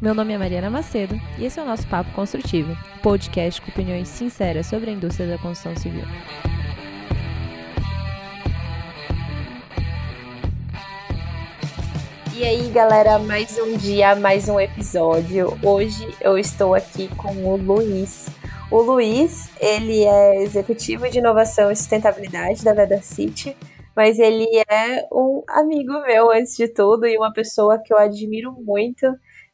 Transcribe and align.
Meu 0.00 0.14
nome 0.14 0.32
é 0.32 0.38
Mariana 0.38 0.70
Macedo 0.70 1.14
e 1.38 1.44
esse 1.44 1.60
é 1.60 1.62
o 1.62 1.66
nosso 1.66 1.86
Papo 1.86 2.10
Construtivo, 2.12 2.74
podcast 3.02 3.60
com 3.60 3.70
opiniões 3.70 4.08
sinceras 4.08 4.64
sobre 4.64 4.88
a 4.88 4.94
indústria 4.94 5.28
da 5.28 5.36
construção 5.36 5.76
civil. 5.76 6.04
E 12.34 12.42
aí, 12.42 12.70
galera, 12.70 13.18
mais 13.18 13.58
um 13.58 13.76
dia, 13.76 14.16
mais 14.16 14.48
um 14.48 14.58
episódio. 14.58 15.58
Hoje 15.62 16.08
eu 16.22 16.38
estou 16.38 16.74
aqui 16.74 17.06
com 17.16 17.34
o 17.44 17.56
Luiz. 17.56 18.30
O 18.70 18.80
Luiz, 18.80 19.50
ele 19.60 20.04
é 20.04 20.42
executivo 20.42 21.10
de 21.10 21.18
inovação 21.18 21.70
e 21.70 21.76
sustentabilidade 21.76 22.64
da 22.64 22.72
Veda 22.72 23.02
City, 23.02 23.54
mas 23.94 24.18
ele 24.18 24.48
é 24.66 25.06
um 25.12 25.42
amigo 25.46 25.92
meu 26.06 26.30
antes 26.30 26.56
de 26.56 26.68
tudo 26.68 27.06
e 27.06 27.18
uma 27.18 27.34
pessoa 27.34 27.78
que 27.78 27.92
eu 27.92 27.98
admiro 27.98 28.50
muito 28.64 29.06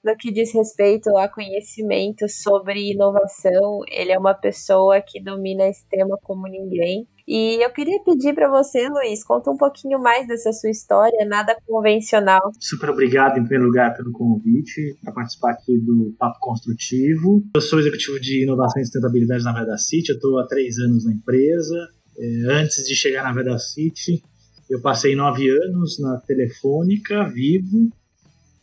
no 0.05 0.17
que 0.17 0.33
diz 0.33 0.53
respeito 0.53 1.17
a 1.17 1.29
conhecimento 1.29 2.29
sobre 2.29 2.93
inovação. 2.93 3.81
Ele 3.91 4.13
é 4.13 4.19
uma 4.19 4.35
pessoa 4.35 5.01
que 5.01 5.23
domina 5.23 5.69
esse 5.69 5.87
tema 5.89 6.17
como 6.23 6.47
ninguém. 6.47 7.07
E 7.29 7.61
eu 7.61 7.73
queria 7.73 8.01
pedir 8.05 8.35
para 8.35 8.49
você, 8.49 8.89
Luiz, 8.89 9.25
conta 9.25 9.51
um 9.51 9.57
pouquinho 9.57 9.99
mais 9.99 10.29
dessa 10.29 10.53
sua 10.53 10.71
história, 10.71 11.27
nada 11.27 11.57
convencional. 11.67 12.41
Super 12.61 12.91
obrigado, 12.91 13.39
em 13.39 13.43
primeiro 13.43 13.65
lugar, 13.65 13.97
pelo 13.97 14.13
convite 14.13 14.97
para 15.03 15.13
participar 15.13 15.51
aqui 15.51 15.77
do 15.81 16.15
Papo 16.17 16.39
Construtivo. 16.39 17.43
Eu 17.57 17.61
sou 17.61 17.81
executivo 17.81 18.21
de 18.21 18.45
inovação 18.45 18.81
e 18.81 18.85
sustentabilidade 18.85 19.43
na 19.43 19.53
Veda 19.53 19.77
City, 19.77 20.11
eu 20.11 20.15
estou 20.15 20.39
há 20.39 20.47
três 20.47 20.79
anos 20.79 21.05
na 21.05 21.13
empresa. 21.13 21.89
É, 22.17 22.53
antes 22.53 22.85
de 22.87 22.95
chegar 22.95 23.25
na 23.25 23.33
Veda 23.33 23.59
City, 23.59 24.23
eu 24.71 24.81
passei 24.81 25.17
nove 25.17 25.51
anos 25.51 25.99
na 25.99 26.19
Telefônica, 26.21 27.25
Vivo, 27.25 27.91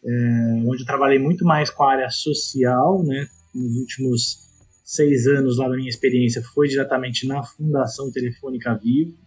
é, 0.06 0.64
onde 0.66 0.82
eu 0.82 0.86
trabalhei 0.86 1.20
muito 1.20 1.46
mais 1.46 1.70
com 1.70 1.84
a 1.84 1.92
área 1.92 2.10
social, 2.10 3.04
né? 3.04 3.28
Nos 3.54 3.76
últimos 3.78 4.44
seis 4.84 5.28
anos 5.28 5.58
lá 5.58 5.70
da 5.70 5.76
minha 5.76 5.90
experiência 5.90 6.42
foi 6.42 6.68
diretamente 6.68 7.26
na 7.26 7.44
Fundação 7.44 8.12
Telefônica 8.12 8.74
Vivo, 8.76 9.18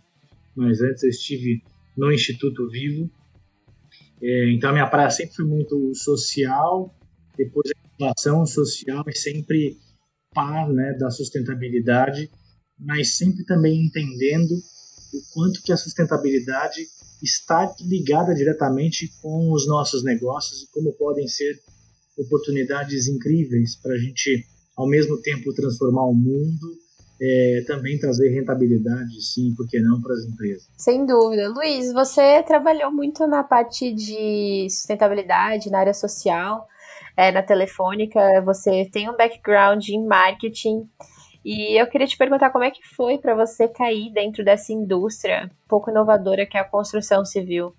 mas 0.55 0.81
antes 0.81 1.03
eu 1.03 1.11
estive 1.11 1.63
no 1.97 2.13
Instituto 2.13 2.69
Vivo. 2.69 3.11
É, 4.23 4.51
então 4.53 4.71
a 4.71 4.73
minha 4.73 4.87
praia 4.87 5.11
sempre 5.11 5.35
foi 5.35 5.45
muito 5.45 5.95
social, 5.95 6.95
depois 7.37 7.71
a 7.71 7.99
inovação 7.99 8.47
social 8.47 9.05
e 9.07 9.17
sempre 9.17 9.79
par 10.35 10.69
né, 10.69 10.93
da 10.99 11.11
sustentabilidade, 11.11 12.31
mas 12.79 13.17
sempre 13.17 13.45
também 13.45 13.87
entendendo 13.87 14.53
o 14.53 15.33
quanto 15.33 15.63
que 15.63 15.73
a 15.73 15.77
sustentabilidade 15.77 16.87
está 17.27 17.75
ligada 17.81 18.35
diretamente 18.35 19.11
com 19.21 19.53
os 19.53 19.67
nossos 19.67 20.03
negócios 20.05 20.63
e 20.63 20.71
como 20.71 20.93
podem 20.95 21.27
ser 21.27 21.55
oportunidades 22.19 23.09
incríveis 23.09 23.77
para 23.77 23.93
a 23.95 23.99
gente, 23.99 24.45
ao 24.77 24.89
mesmo 24.89 25.21
tempo, 25.21 25.53
transformar 25.53 26.05
o 26.05 26.15
mundo, 26.15 26.67
é, 27.21 27.65
também 27.67 27.99
trazer 27.99 28.29
rentabilidade, 28.31 29.21
sim, 29.23 29.55
por 29.57 29.67
que 29.69 29.81
não, 29.81 30.01
para 30.01 30.15
as 30.15 30.25
empresas. 30.25 30.69
Sem 30.77 31.05
dúvida. 31.05 31.49
Luiz, 31.49 31.93
você 31.93 32.43
trabalhou 32.43 32.93
muito 32.93 33.27
na 33.27 33.43
parte 33.43 33.93
de 33.93 34.67
sustentabilidade, 34.71 35.71
na 35.71 35.79
área 35.81 35.95
social, 35.95 36.67
é, 37.17 37.33
na 37.33 37.43
telefônica, 37.43 38.21
você 38.45 38.89
tem 38.93 39.09
um 39.09 39.17
background 39.17 39.89
em 39.89 40.07
marketing. 40.07 40.89
E 41.49 41.81
eu 41.81 41.87
queria 41.87 42.09
te 42.09 42.19
perguntar 42.19 42.51
como 42.51 42.65
é 42.65 42.73
que 42.73 42.85
foi 42.97 43.19
para 43.19 43.33
você 43.33 43.69
cair 43.69 44.13
dentro 44.13 44.45
dessa 44.45 44.73
indústria 44.73 45.49
pouco 45.69 45.93
inovadora 45.93 46.45
que 46.45 46.59
é 46.59 46.61
a 46.61 46.69
construção 46.69 47.25
civil. 47.25 47.73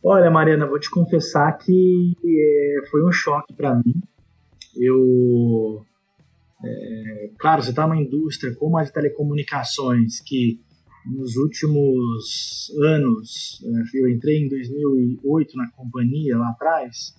Olha, 0.00 0.30
Mariana, 0.30 0.64
vou 0.64 0.78
te 0.78 0.88
confessar 0.88 1.58
que 1.58 2.14
é, 2.24 2.88
foi 2.88 3.04
um 3.04 3.10
choque 3.10 3.52
para 3.52 3.74
mim. 3.74 4.00
Eu, 4.76 5.84
é, 6.64 7.30
claro, 7.36 7.64
você 7.64 7.70
está 7.70 7.82
numa 7.82 8.00
indústria 8.00 8.54
como 8.54 8.78
a 8.78 8.84
de 8.84 8.92
telecomunicações 8.92 10.20
que 10.20 10.60
nos 11.04 11.34
últimos 11.34 12.70
anos, 12.80 13.60
é, 13.64 13.98
eu 13.98 14.08
entrei 14.08 14.44
em 14.44 14.48
2008 14.48 15.56
na 15.56 15.68
companhia 15.72 16.38
lá 16.38 16.50
atrás, 16.50 17.12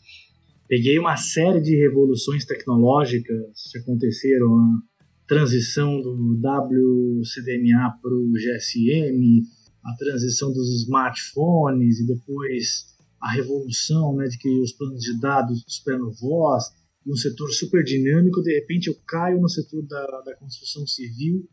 Peguei 0.70 1.00
uma 1.00 1.18
série 1.18 1.60
de 1.60 1.76
revoluções 1.76 2.46
tecnológicas 2.46 3.72
que 3.72 3.80
aconteceram, 3.80 4.54
a 4.56 5.28
transição 5.28 6.00
do 6.00 6.38
WCDMA 6.38 7.98
para 8.00 8.14
o 8.14 8.32
GSM, 8.34 9.42
a 9.84 9.96
transição 9.96 10.54
dos 10.54 10.84
smartphones 10.84 12.02
e 12.02 12.06
depois 12.06 12.86
a 13.20 13.32
revolução 13.32 14.16
né, 14.16 14.28
de 14.28 14.38
que 14.38 14.48
os 14.60 14.72
planos 14.72 15.02
de 15.02 15.20
dados 15.20 15.64
superam 15.68 16.12
voz, 16.12 16.66
um 17.04 17.16
setor 17.16 17.50
super 17.52 17.84
dinâmico, 17.84 18.44
de 18.44 18.54
repente 18.54 18.90
eu 18.90 18.96
caio 19.08 19.42
no 19.42 19.50
setor 19.50 19.82
da, 19.88 20.22
da 20.22 20.36
construção 20.36 20.86
civil, 20.86 21.50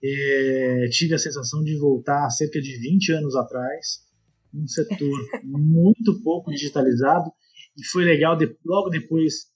é, 0.00 0.88
tive 0.92 1.14
a 1.14 1.18
sensação 1.18 1.64
de 1.64 1.76
voltar 1.76 2.30
cerca 2.30 2.62
de 2.62 2.78
20 2.78 3.10
anos 3.10 3.34
atrás, 3.34 4.06
um 4.54 4.68
setor 4.68 5.18
muito 5.42 6.22
pouco 6.22 6.52
digitalizado, 6.52 7.28
e 7.76 7.84
foi 7.84 8.04
legal, 8.04 8.36
de, 8.36 8.56
logo 8.64 8.88
depois 8.88 9.46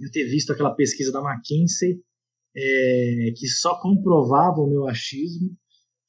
eu 0.00 0.10
ter 0.10 0.24
visto 0.24 0.52
aquela 0.52 0.74
pesquisa 0.74 1.12
da 1.12 1.20
McKinsey, 1.20 2.02
é, 2.56 3.32
que 3.36 3.46
só 3.48 3.80
comprovava 3.80 4.60
o 4.60 4.68
meu 4.68 4.86
achismo, 4.86 5.56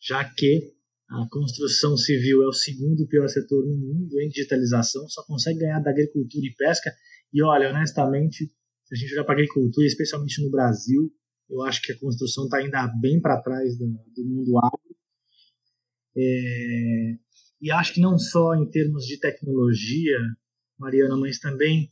já 0.02 0.24
que 0.24 0.74
a 1.10 1.28
construção 1.30 1.96
civil 1.96 2.44
é 2.44 2.48
o 2.48 2.54
segundo 2.54 3.08
pior 3.08 3.28
setor 3.28 3.66
no 3.66 3.76
mundo 3.78 4.20
em 4.20 4.30
digitalização, 4.30 5.08
só 5.08 5.24
consegue 5.26 5.60
ganhar 5.60 5.80
da 5.80 5.92
agricultura 5.92 6.46
e 6.46 6.56
pesca. 6.56 6.92
E 7.32 7.44
olha, 7.44 7.70
honestamente, 7.70 8.46
se 8.86 8.94
a 8.94 8.98
gente 8.98 9.14
olhar 9.14 9.24
para 9.24 9.34
a 9.34 9.38
agricultura, 9.38 9.86
especialmente 9.86 10.42
no 10.44 10.50
Brasil, 10.50 11.12
eu 11.50 11.62
acho 11.62 11.82
que 11.82 11.92
a 11.92 12.00
construção 12.00 12.46
está 12.46 12.58
ainda 12.58 12.88
bem 13.00 13.22
para 13.22 13.42
trás 13.42 13.78
do, 13.78 13.86
do, 13.86 14.26
mundo 14.26 14.58
agro. 14.58 14.96
É, 16.18 17.18
e 17.62 17.72
acho 17.72 17.94
que 17.94 18.02
não 18.02 18.18
só 18.18 18.56
em 18.56 18.70
termos 18.70 19.06
de 19.06 19.20
tecnologia, 19.20 20.18
Mariana, 20.78 21.18
mas 21.18 21.40
também 21.40 21.92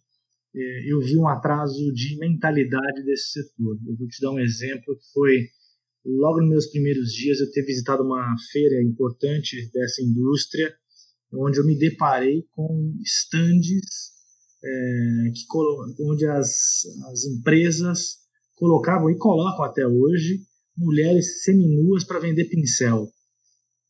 é, 0.55 0.91
eu 0.91 0.99
vi 1.01 1.17
um 1.17 1.27
atraso 1.27 1.91
de 1.93 2.17
mentalidade 2.17 3.03
desse 3.03 3.31
setor. 3.31 3.77
Eu 3.87 3.95
vou 3.97 4.07
te 4.07 4.21
dar 4.21 4.31
um 4.31 4.39
exemplo 4.39 4.95
que 4.95 5.11
foi 5.13 5.47
logo 6.05 6.41
nos 6.41 6.49
meus 6.49 6.67
primeiros 6.67 7.11
dias 7.13 7.39
eu 7.39 7.51
ter 7.51 7.63
visitado 7.63 8.03
uma 8.03 8.35
feira 8.51 8.83
importante 8.83 9.69
dessa 9.71 10.01
indústria, 10.01 10.75
onde 11.33 11.59
eu 11.59 11.65
me 11.65 11.77
deparei 11.77 12.43
com 12.51 12.95
estandes 13.01 14.13
é, 14.63 15.31
que, 15.33 15.45
onde 16.03 16.25
as, 16.27 16.85
as 17.11 17.25
empresas 17.25 18.17
colocavam 18.55 19.09
e 19.09 19.17
colocam 19.17 19.65
até 19.65 19.87
hoje 19.87 20.41
mulheres 20.77 21.43
seminuas 21.43 22.03
para 22.03 22.19
vender 22.19 22.45
pincel. 22.45 23.11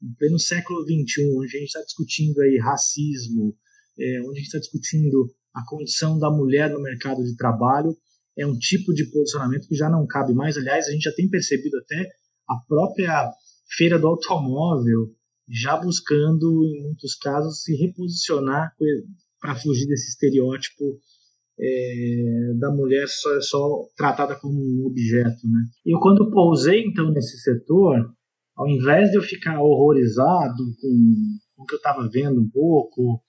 Em 0.02 0.14
pleno 0.16 0.40
século 0.40 0.84
XXI, 0.84 1.26
onde 1.36 1.58
a 1.58 1.60
gente 1.60 1.68
está 1.68 1.82
discutindo 1.82 2.42
aí 2.42 2.58
racismo, 2.58 3.56
é, 4.00 4.22
onde 4.22 4.32
a 4.32 4.36
gente 4.36 4.46
está 4.46 4.60
discutindo 4.60 5.30
a 5.54 5.62
condição 5.68 6.18
da 6.18 6.32
mulher 6.32 6.70
no 6.72 6.82
mercado 6.82 7.24
de 7.24 7.36
trabalho, 7.36 7.96
é 8.38 8.46
um 8.46 8.58
tipo 8.58 8.94
de 8.94 9.06
posicionamento 9.12 9.68
que 9.68 9.76
já 9.76 9.90
não 9.90 10.08
cabe 10.08 10.34
mais. 10.34 10.58
Aliás, 10.58 10.88
a 10.88 10.92
gente 10.92 11.04
já 11.04 11.14
tem 11.14 11.30
percebido 11.30 11.78
até 11.78 12.10
a 12.50 12.56
própria 12.68 13.30
feira 13.78 14.00
do 14.00 14.08
automóvel 14.08 15.12
já 15.48 15.78
buscando, 15.78 16.66
em 16.66 16.84
muitos 16.84 17.16
casos, 17.16 17.62
se 17.62 17.76
reposicionar 17.76 18.74
para 19.40 19.56
fugir 19.56 19.86
desse 19.88 20.10
estereótipo 20.10 20.84
é, 21.60 22.54
da 22.60 22.72
mulher 22.72 23.08
só, 23.08 23.42
só 23.42 23.88
tratada 23.96 24.36
como 24.36 24.60
um 24.60 24.86
objeto. 24.86 25.48
Né? 25.48 25.66
Eu, 25.86 26.00
quando 26.00 26.32
pousei, 26.32 26.84
então, 26.84 27.12
nesse 27.12 27.38
setor, 27.40 28.14
ao 28.56 28.68
invés 28.68 29.12
de 29.12 29.18
eu 29.18 29.22
ficar 29.22 29.62
horrorizado 29.62 30.64
com, 30.82 31.38
com 31.56 31.64
o 31.64 31.66
que 31.66 31.76
eu 31.76 31.78
estava 31.78 32.10
vendo 32.10 32.42
um 32.42 32.50
pouco, 32.50 33.22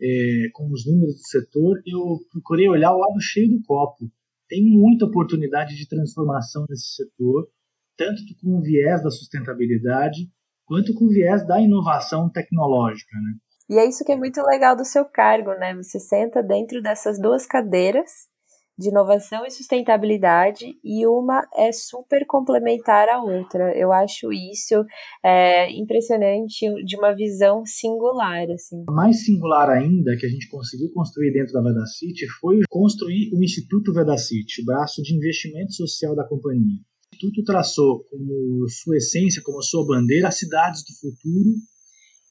é, 0.00 0.48
com 0.52 0.70
os 0.70 0.86
números 0.86 1.16
do 1.16 1.26
setor, 1.26 1.80
eu 1.86 2.18
procurei 2.30 2.68
olhar 2.68 2.92
o 2.92 2.98
lado 2.98 3.20
cheio 3.20 3.48
do 3.48 3.62
copo. 3.64 4.10
Tem 4.48 4.64
muita 4.64 5.04
oportunidade 5.04 5.76
de 5.76 5.88
transformação 5.88 6.64
nesse 6.68 6.94
setor, 6.94 7.48
tanto 7.96 8.22
com 8.40 8.58
o 8.58 8.62
viés 8.62 9.02
da 9.02 9.10
sustentabilidade, 9.10 10.30
quanto 10.64 10.94
com 10.94 11.06
o 11.06 11.10
viés 11.10 11.46
da 11.46 11.60
inovação 11.60 12.30
tecnológica. 12.30 13.16
Né? 13.16 13.34
E 13.70 13.78
é 13.78 13.88
isso 13.88 14.04
que 14.04 14.12
é 14.12 14.16
muito 14.16 14.40
legal 14.42 14.76
do 14.76 14.84
seu 14.84 15.04
cargo, 15.04 15.52
né? 15.54 15.74
Você 15.74 15.98
senta 15.98 16.42
dentro 16.42 16.80
dessas 16.80 17.20
duas 17.20 17.46
cadeiras 17.46 18.28
de 18.78 18.90
inovação 18.90 19.44
e 19.44 19.50
sustentabilidade 19.50 20.78
e 20.84 21.04
uma 21.06 21.42
é 21.56 21.72
super 21.72 22.24
complementar 22.26 23.08
à 23.08 23.20
outra. 23.20 23.76
Eu 23.76 23.92
acho 23.92 24.32
isso 24.32 24.84
é, 25.24 25.70
impressionante 25.72 26.66
de 26.84 26.96
uma 26.96 27.12
visão 27.12 27.64
singular. 27.66 28.48
Assim. 28.50 28.84
Mais 28.88 29.24
singular 29.24 29.68
ainda 29.68 30.16
que 30.16 30.24
a 30.24 30.28
gente 30.28 30.48
conseguiu 30.48 30.90
construir 30.92 31.32
dentro 31.32 31.52
da 31.52 31.62
Vedacity 31.62 32.26
foi 32.40 32.60
construir 32.68 33.34
o 33.34 33.42
Instituto 33.42 33.92
Vedacity, 33.92 34.64
braço 34.64 35.02
de 35.02 35.14
investimento 35.14 35.72
social 35.72 36.14
da 36.14 36.26
companhia. 36.26 36.78
O 37.12 37.16
Instituto 37.16 37.44
traçou 37.44 38.04
como 38.04 38.68
sua 38.68 38.96
essência, 38.96 39.42
como 39.42 39.60
sua 39.60 39.84
bandeira, 39.84 40.28
as 40.28 40.38
cidades 40.38 40.84
do 40.84 40.94
futuro, 41.00 41.50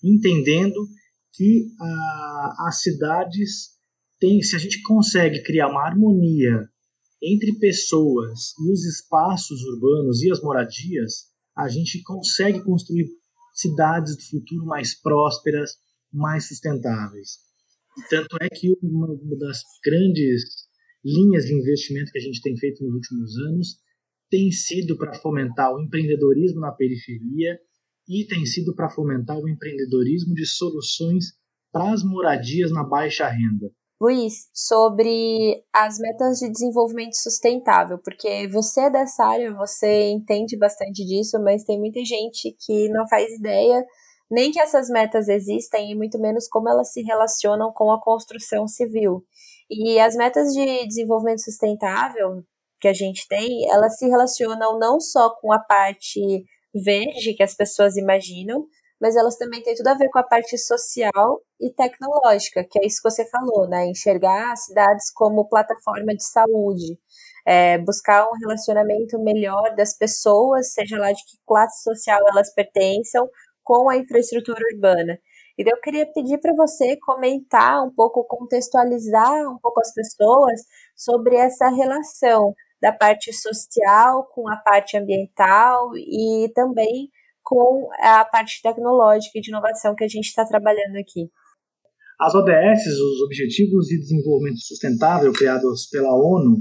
entendendo 0.01 0.87
que 1.33 1.67
ah, 1.81 2.55
as 2.67 2.81
cidades 2.81 3.76
tem, 4.19 4.41
se 4.41 4.55
a 4.55 4.59
gente 4.59 4.81
consegue 4.81 5.43
criar 5.43 5.67
uma 5.67 5.85
harmonia 5.85 6.67
entre 7.21 7.57
pessoas 7.59 8.53
e 8.59 8.71
os 8.71 8.85
espaços 8.85 9.61
urbanos 9.63 10.21
e 10.21 10.31
as 10.31 10.41
moradias, 10.41 11.27
a 11.55 11.67
gente 11.67 12.01
consegue 12.03 12.63
construir 12.63 13.07
cidades 13.53 14.15
do 14.15 14.23
futuro 14.23 14.65
mais 14.65 14.99
prósperas, 14.99 15.71
mais 16.13 16.47
sustentáveis. 16.47 17.39
Tanto 18.09 18.37
é 18.41 18.47
que 18.47 18.71
uma 18.83 19.07
das 19.39 19.63
grandes 19.83 20.43
linhas 21.03 21.45
de 21.45 21.55
investimento 21.55 22.11
que 22.11 22.19
a 22.19 22.21
gente 22.21 22.41
tem 22.41 22.55
feito 22.57 22.83
nos 22.83 22.93
últimos 22.93 23.37
anos 23.37 23.79
tem 24.29 24.51
sido 24.51 24.97
para 24.97 25.13
fomentar 25.13 25.73
o 25.73 25.81
empreendedorismo 25.81 26.59
na 26.59 26.71
periferia 26.71 27.57
e 28.07 28.25
tem 28.25 28.45
sido 28.45 28.75
para 28.75 28.89
fomentar 28.89 29.37
o 29.37 29.49
empreendedorismo 29.49 30.33
de 30.33 30.45
soluções 30.45 31.25
para 31.71 31.91
as 31.91 32.03
moradias 32.03 32.71
na 32.71 32.83
baixa 32.83 33.27
renda. 33.27 33.71
Luiz, 33.99 34.47
sobre 34.53 35.63
as 35.73 35.97
metas 35.97 36.37
de 36.37 36.51
desenvolvimento 36.51 37.15
sustentável, 37.15 37.97
porque 37.97 38.47
você 38.47 38.81
é 38.81 38.89
dessa 38.91 39.25
área, 39.25 39.53
você 39.55 40.09
entende 40.11 40.55
bastante 40.55 41.03
disso, 41.03 41.41
mas 41.41 41.63
tem 41.63 41.79
muita 41.79 42.05
gente 42.05 42.55
que 42.59 42.89
não 42.89 43.07
faz 43.07 43.33
ideia 43.33 43.83
nem 44.29 44.51
que 44.51 44.59
essas 44.59 44.89
metas 44.89 45.27
existem 45.27 45.91
e 45.91 45.95
muito 45.95 46.19
menos 46.19 46.47
como 46.47 46.69
elas 46.69 46.91
se 46.91 47.01
relacionam 47.01 47.71
com 47.73 47.91
a 47.91 48.01
construção 48.01 48.67
civil. 48.67 49.23
E 49.69 49.99
as 49.99 50.15
metas 50.15 50.49
de 50.53 50.85
desenvolvimento 50.85 51.41
sustentável 51.41 52.43
que 52.79 52.87
a 52.87 52.93
gente 52.93 53.27
tem, 53.27 53.69
elas 53.71 53.97
se 53.97 54.07
relacionam 54.07 54.77
não 54.77 54.99
só 54.99 55.29
com 55.29 55.51
a 55.51 55.59
parte 55.59 56.45
verde 56.73 57.33
que 57.33 57.43
as 57.43 57.55
pessoas 57.55 57.95
imaginam, 57.97 58.65
mas 59.01 59.15
elas 59.15 59.37
também 59.37 59.61
têm 59.61 59.75
tudo 59.75 59.87
a 59.87 59.93
ver 59.93 60.09
com 60.09 60.19
a 60.19 60.23
parte 60.23 60.57
social 60.57 61.41
e 61.59 61.71
tecnológica, 61.71 62.65
que 62.69 62.79
é 62.79 62.85
isso 62.85 63.01
que 63.01 63.09
você 63.09 63.27
falou, 63.29 63.67
né? 63.67 63.85
Enxergar 63.85 64.51
as 64.51 64.65
cidades 64.65 65.11
como 65.13 65.47
plataforma 65.47 66.15
de 66.15 66.23
saúde, 66.23 66.97
é, 67.45 67.77
buscar 67.77 68.25
um 68.25 68.37
relacionamento 68.41 69.19
melhor 69.19 69.75
das 69.75 69.97
pessoas, 69.97 70.73
seja 70.73 70.97
lá 70.97 71.11
de 71.11 71.23
que 71.23 71.37
classe 71.45 71.83
social 71.83 72.19
elas 72.29 72.53
pertençam, 72.53 73.27
com 73.63 73.89
a 73.89 73.97
infraestrutura 73.97 74.61
urbana. 74.73 75.19
Então, 75.59 75.73
eu 75.75 75.81
queria 75.81 76.05
pedir 76.13 76.39
para 76.39 76.53
você 76.55 76.97
comentar 77.01 77.83
um 77.83 77.93
pouco, 77.93 78.23
contextualizar 78.25 79.51
um 79.51 79.57
pouco 79.59 79.81
as 79.81 79.93
pessoas 79.93 80.61
sobre 80.95 81.35
essa 81.35 81.67
relação 81.69 82.53
da 82.81 82.93
parte 82.93 83.33
social 83.33 84.25
com 84.33 84.47
a 84.47 84.55
parte 84.57 84.95
ambiental 84.97 85.89
e 85.97 86.49
também 86.53 87.09
com 87.47 87.87
a 88.01 88.25
parte 88.25 88.61
tecnológica 88.61 89.39
e 89.39 89.41
de 89.41 89.49
inovação 89.49 89.95
que 89.95 90.03
a 90.03 90.07
gente 90.07 90.25
está 90.25 90.45
trabalhando 90.45 90.97
aqui. 90.97 91.31
As 92.19 92.35
ODS, 92.35 92.85
os 92.85 93.21
Objetivos 93.21 93.85
de 93.85 93.99
Desenvolvimento 93.99 94.59
Sustentável 94.59 95.31
criados 95.31 95.87
pela 95.87 96.13
ONU, 96.13 96.57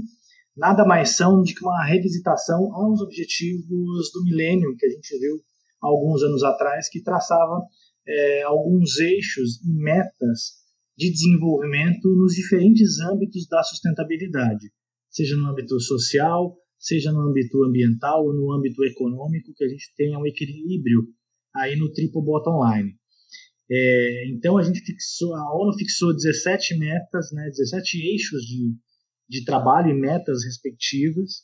nada 0.55 0.85
mais 0.85 1.17
são 1.17 1.41
do 1.41 1.43
que 1.43 1.61
uma 1.61 1.83
revisitação 1.83 2.73
aos 2.73 3.01
objetivos 3.01 4.11
do 4.13 4.23
milênio 4.23 4.77
que 4.77 4.85
a 4.85 4.89
gente 4.89 5.19
viu 5.19 5.35
alguns 5.81 6.23
anos 6.23 6.41
atrás, 6.41 6.87
que 6.89 7.03
traçava 7.03 7.61
é, 8.07 8.43
alguns 8.43 8.97
eixos 8.97 9.61
e 9.65 9.83
metas 9.83 10.63
de 10.97 11.11
desenvolvimento 11.11 12.07
nos 12.15 12.33
diferentes 12.33 12.99
âmbitos 13.01 13.45
da 13.49 13.61
sustentabilidade, 13.61 14.71
seja 15.09 15.35
no 15.35 15.49
âmbito 15.49 15.77
social, 15.81 16.55
seja 16.79 17.11
no 17.11 17.21
âmbito 17.29 17.63
ambiental 17.63 18.25
ou 18.25 18.33
no 18.33 18.51
âmbito 18.53 18.83
econômico, 18.85 19.53
que 19.55 19.63
a 19.63 19.67
gente 19.67 19.93
tenha 19.95 20.17
um 20.17 20.25
equilíbrio 20.25 21.07
aí 21.55 21.75
no 21.75 21.91
triple 21.91 22.23
bottom 22.23 22.59
line. 22.63 22.95
É, 23.69 24.29
então 24.29 24.57
a 24.57 24.63
gente 24.63 24.79
fixou, 24.79 25.35
a 25.35 25.55
ONU 25.55 25.77
fixou 25.77 26.13
17 26.13 26.77
metas, 26.77 27.31
né, 27.33 27.49
17 27.49 27.97
eixos 28.11 28.41
de, 28.43 28.73
de 29.29 29.43
trabalho 29.43 29.89
e 29.89 29.99
metas 29.99 30.43
respectivas. 30.45 31.43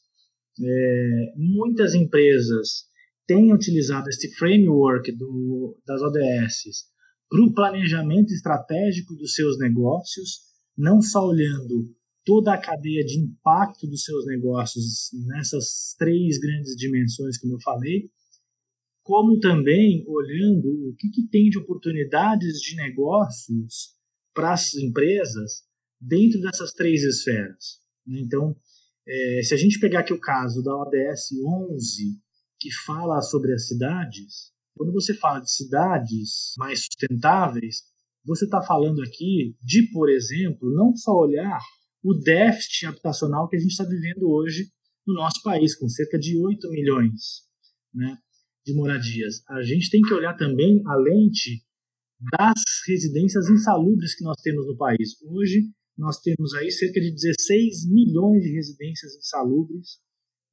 É, 0.61 1.33
muitas 1.35 1.93
empresas 1.93 2.85
têm 3.27 3.53
utilizado 3.53 4.07
este 4.09 4.33
framework 4.35 5.11
do, 5.13 5.77
das 5.85 6.01
ODS 6.01 6.85
para 7.29 7.43
o 7.43 7.53
planejamento 7.53 8.31
estratégico 8.31 9.15
dos 9.15 9.33
seus 9.33 9.57
negócios, 9.57 10.41
não 10.77 11.01
só 11.01 11.25
olhando 11.25 11.93
toda 12.25 12.53
a 12.53 12.61
cadeia 12.61 13.03
de 13.03 13.19
impacto 13.19 13.87
dos 13.87 14.03
seus 14.03 14.25
negócios 14.25 15.09
nessas 15.27 15.95
três 15.97 16.39
grandes 16.39 16.75
dimensões, 16.75 17.37
como 17.37 17.53
eu 17.53 17.61
falei, 17.61 18.09
como 19.03 19.39
também 19.39 20.05
olhando 20.07 20.89
o 20.89 20.95
que, 20.97 21.09
que 21.09 21.27
tem 21.27 21.49
de 21.49 21.57
oportunidades 21.57 22.59
de 22.61 22.75
negócios 22.75 23.95
para 24.33 24.53
as 24.53 24.73
empresas 24.75 25.63
dentro 25.99 26.39
dessas 26.41 26.71
três 26.71 27.03
esferas. 27.03 27.79
Então, 28.07 28.55
é, 29.05 29.41
se 29.43 29.53
a 29.53 29.57
gente 29.57 29.79
pegar 29.79 29.99
aqui 29.99 30.13
o 30.13 30.19
caso 30.19 30.63
da 30.63 30.73
ODS 30.75 31.31
11, 31.45 32.17
que 32.59 32.71
fala 32.85 33.21
sobre 33.21 33.53
as 33.53 33.67
cidades, 33.67 34.53
quando 34.75 34.93
você 34.93 35.13
fala 35.13 35.39
de 35.39 35.51
cidades 35.51 36.53
mais 36.57 36.85
sustentáveis, 36.85 37.83
você 38.25 38.45
está 38.45 38.61
falando 38.61 39.01
aqui 39.01 39.55
de, 39.61 39.89
por 39.91 40.09
exemplo, 40.09 40.73
não 40.73 40.95
só 40.95 41.11
olhar 41.11 41.59
o 42.03 42.13
déficit 42.13 42.85
habitacional 42.85 43.47
que 43.47 43.55
a 43.55 43.59
gente 43.59 43.71
está 43.71 43.85
vivendo 43.85 44.29
hoje 44.29 44.69
no 45.07 45.13
nosso 45.13 45.41
país, 45.41 45.75
com 45.75 45.87
cerca 45.87 46.19
de 46.19 46.37
8 46.37 46.69
milhões 46.69 47.43
né, 47.93 48.17
de 48.65 48.73
moradias. 48.73 49.41
A 49.49 49.61
gente 49.61 49.89
tem 49.89 50.01
que 50.01 50.13
olhar 50.13 50.35
também 50.35 50.81
a 50.85 50.95
lente 50.95 51.63
das 52.37 52.59
residências 52.87 53.49
insalubres 53.49 54.15
que 54.15 54.23
nós 54.23 54.39
temos 54.41 54.65
no 54.67 54.77
país. 54.77 55.21
Hoje, 55.23 55.63
nós 55.97 56.19
temos 56.19 56.53
aí 56.53 56.71
cerca 56.71 56.99
de 56.99 57.11
16 57.11 57.89
milhões 57.89 58.43
de 58.43 58.53
residências 58.53 59.15
insalubres 59.15 59.99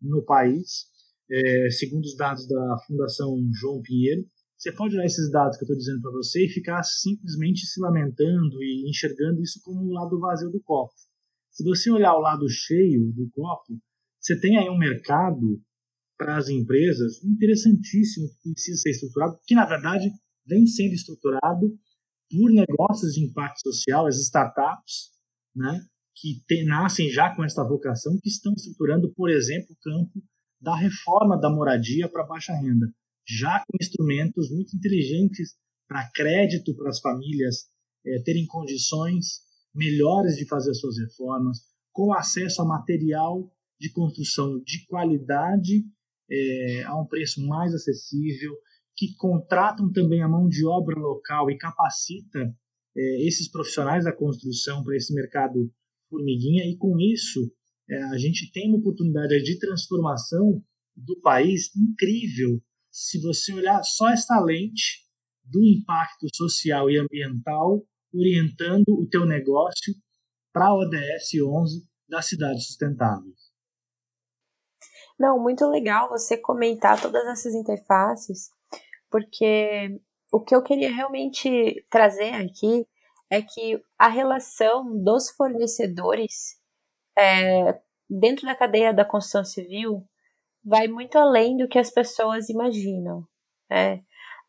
no 0.01 0.25
país 0.25 0.91
é, 1.31 1.71
segundo 1.71 2.05
os 2.05 2.17
dados 2.17 2.47
da 2.47 2.77
Fundação 2.87 3.37
João 3.53 3.81
Pinheiro. 3.81 4.27
Você 4.59 4.73
pode 4.73 4.95
olhar 4.95 5.07
esses 5.07 5.31
dados 5.31 5.57
que 5.57 5.63
eu 5.63 5.67
estou 5.67 5.79
dizendo 5.79 6.03
para 6.03 6.11
você 6.11 6.45
e 6.45 6.49
ficar 6.49 6.83
simplesmente 6.83 7.65
se 7.67 7.81
lamentando 7.81 8.63
e 8.63 8.89
enxergando 8.89 9.41
isso 9.41 9.61
como 9.63 9.81
o 9.81 9.93
lado 9.93 10.19
vazio 10.19 10.51
do 10.51 10.61
copo. 10.61 10.93
Se 11.51 11.65
você 11.65 11.91
olhar 11.91 12.15
o 12.15 12.21
lado 12.21 12.49
cheio 12.49 13.13
do 13.13 13.29
copo, 13.31 13.79
você 14.21 14.39
tem 14.39 14.57
aí 14.57 14.69
um 14.69 14.79
mercado 14.79 15.61
para 16.17 16.37
as 16.37 16.49
empresas 16.49 17.25
interessantíssimo 17.25 18.29
que 18.43 18.53
precisa 18.53 18.81
ser 18.81 18.91
estruturado, 18.91 19.39
que 19.47 19.55
na 19.55 19.67
verdade 19.67 20.11
vem 20.47 20.67
sendo 20.67 20.93
estruturado 20.93 21.79
por 22.31 22.53
negócios 22.53 23.15
de 23.15 23.25
impacto 23.25 23.61
social, 23.63 24.07
as 24.07 24.21
startups, 24.21 25.11
né, 25.55 25.81
que 26.15 26.65
nascem 26.65 27.09
já 27.11 27.35
com 27.35 27.43
esta 27.43 27.65
vocação, 27.65 28.19
que 28.23 28.29
estão 28.29 28.53
estruturando, 28.53 29.13
por 29.15 29.31
exemplo, 29.31 29.69
o 29.73 29.83
campo 29.83 30.23
da 30.61 30.77
reforma 30.77 31.41
da 31.41 31.49
moradia 31.49 32.09
para 32.09 32.27
baixa 32.27 32.53
renda, 32.53 32.93
já 33.27 33.65
com 33.67 33.77
instrumentos 33.81 34.51
muito 34.51 34.77
inteligentes 34.77 35.57
para 35.89 36.09
crédito 36.15 36.77
para 36.77 36.91
as 36.91 37.01
famílias 37.01 37.69
é, 38.07 38.23
terem 38.23 38.47
condições 38.47 39.41
melhores 39.75 40.37
de 40.37 40.47
fazer 40.47 40.75
suas 40.75 40.99
reformas, 40.99 41.59
com 41.93 42.13
acesso 42.13 42.63
a 42.63 42.65
material 42.65 43.51
de 43.79 43.91
construção 43.91 44.61
de 44.61 44.87
qualidade 44.87 45.85
é, 46.31 46.85
a 46.85 47.01
um 47.01 47.07
preço 47.07 47.45
mais 47.47 47.75
acessível, 47.75 48.53
que 48.97 49.15
contratam 49.17 49.91
também 49.91 50.23
a 50.23 50.29
mão 50.29 50.49
de 50.49 50.65
obra 50.67 50.99
local 50.99 51.51
e 51.51 51.57
capacita 51.57 52.55
é, 52.97 53.27
esses 53.27 53.49
profissionais 53.49 54.05
da 54.05 54.13
construção 54.13 54.85
para 54.85 54.97
esse 54.97 55.15
mercado 55.15 55.73
formiguinha. 56.09 56.65
E 56.65 56.77
com 56.77 56.99
isso 57.01 57.51
é, 57.89 58.03
a 58.05 58.19
gente 58.19 58.51
tem 58.53 58.69
uma 58.69 58.79
oportunidade 58.79 59.43
de 59.43 59.59
transformação 59.59 60.63
do 60.97 61.19
país 61.21 61.75
incrível. 61.75 62.61
Se 62.91 63.21
você 63.21 63.53
olhar 63.55 63.83
só 63.83 64.11
essa 64.11 64.39
lente 64.41 65.05
do 65.45 65.65
impacto 65.65 66.27
social 66.35 66.91
e 66.91 66.99
ambiental 66.99 67.85
orientando 68.15 68.89
o 68.89 69.09
teu 69.09 69.27
negócio 69.27 69.95
para 70.53 70.67
a 70.67 70.75
ODS 70.75 71.35
11 71.43 71.89
das 72.09 72.27
cidades 72.27 72.67
sustentáveis. 72.67 73.51
Não, 75.19 75.39
muito 75.39 75.67
legal 75.67 76.09
você 76.09 76.37
comentar 76.37 77.01
todas 77.01 77.25
essas 77.27 77.55
interfaces, 77.55 78.49
porque 79.11 80.01
o 80.33 80.41
que 80.41 80.55
eu 80.55 80.63
queria 80.63 80.91
realmente 80.91 81.85
trazer 81.91 82.35
aqui 82.35 82.87
é 83.31 83.43
que 83.43 83.83
a 83.99 84.09
relação 84.09 84.85
dos 85.03 85.31
fornecedores 85.31 86.59
é, 87.17 87.79
dentro 88.09 88.47
da 88.47 88.57
cadeia 88.57 88.93
da 88.93 89.05
construção 89.05 89.45
civil 89.45 90.05
vai 90.65 90.89
muito 90.89 91.17
além 91.17 91.57
do 91.57 91.69
que 91.69 91.79
as 91.79 91.91
pessoas 91.91 92.49
imaginam. 92.49 93.25
Né? 93.71 94.03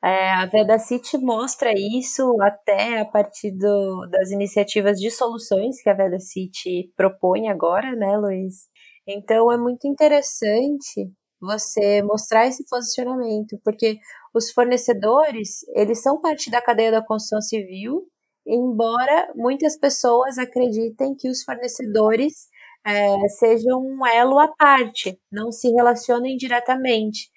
É, 0.03 0.31
a 0.31 0.45
Veda 0.47 0.79
City 0.79 1.17
mostra 1.17 1.71
isso 1.75 2.35
até 2.41 2.99
a 2.99 3.05
partir 3.05 3.51
do, 3.51 4.07
das 4.09 4.31
iniciativas 4.31 4.97
de 4.99 5.11
soluções 5.11 5.81
que 5.81 5.89
a 5.89 5.93
Veda 5.93 6.19
City 6.19 6.91
propõe 6.95 7.49
agora, 7.49 7.95
né, 7.95 8.17
Luiz? 8.17 8.67
Então 9.07 9.51
é 9.51 9.57
muito 9.57 9.87
interessante 9.87 11.11
você 11.39 12.01
mostrar 12.03 12.47
esse 12.47 12.63
posicionamento, 12.69 13.59
porque 13.63 13.97
os 14.33 14.51
fornecedores, 14.51 15.59
eles 15.75 16.01
são 16.01 16.19
parte 16.21 16.49
da 16.51 16.61
cadeia 16.61 16.91
da 16.91 17.05
construção 17.05 17.41
civil 17.41 18.07
embora 18.45 19.31
muitas 19.35 19.77
pessoas 19.77 20.37
acreditem 20.37 21.15
que 21.15 21.29
os 21.29 21.43
fornecedores 21.43 22.47
é, 22.85 23.27
sejam 23.29 23.79
um 23.79 24.05
elo 24.07 24.39
à 24.39 24.47
parte, 24.47 25.19
não 25.31 25.51
se 25.51 25.69
relacionem 25.71 26.35
diretamente. 26.35 27.29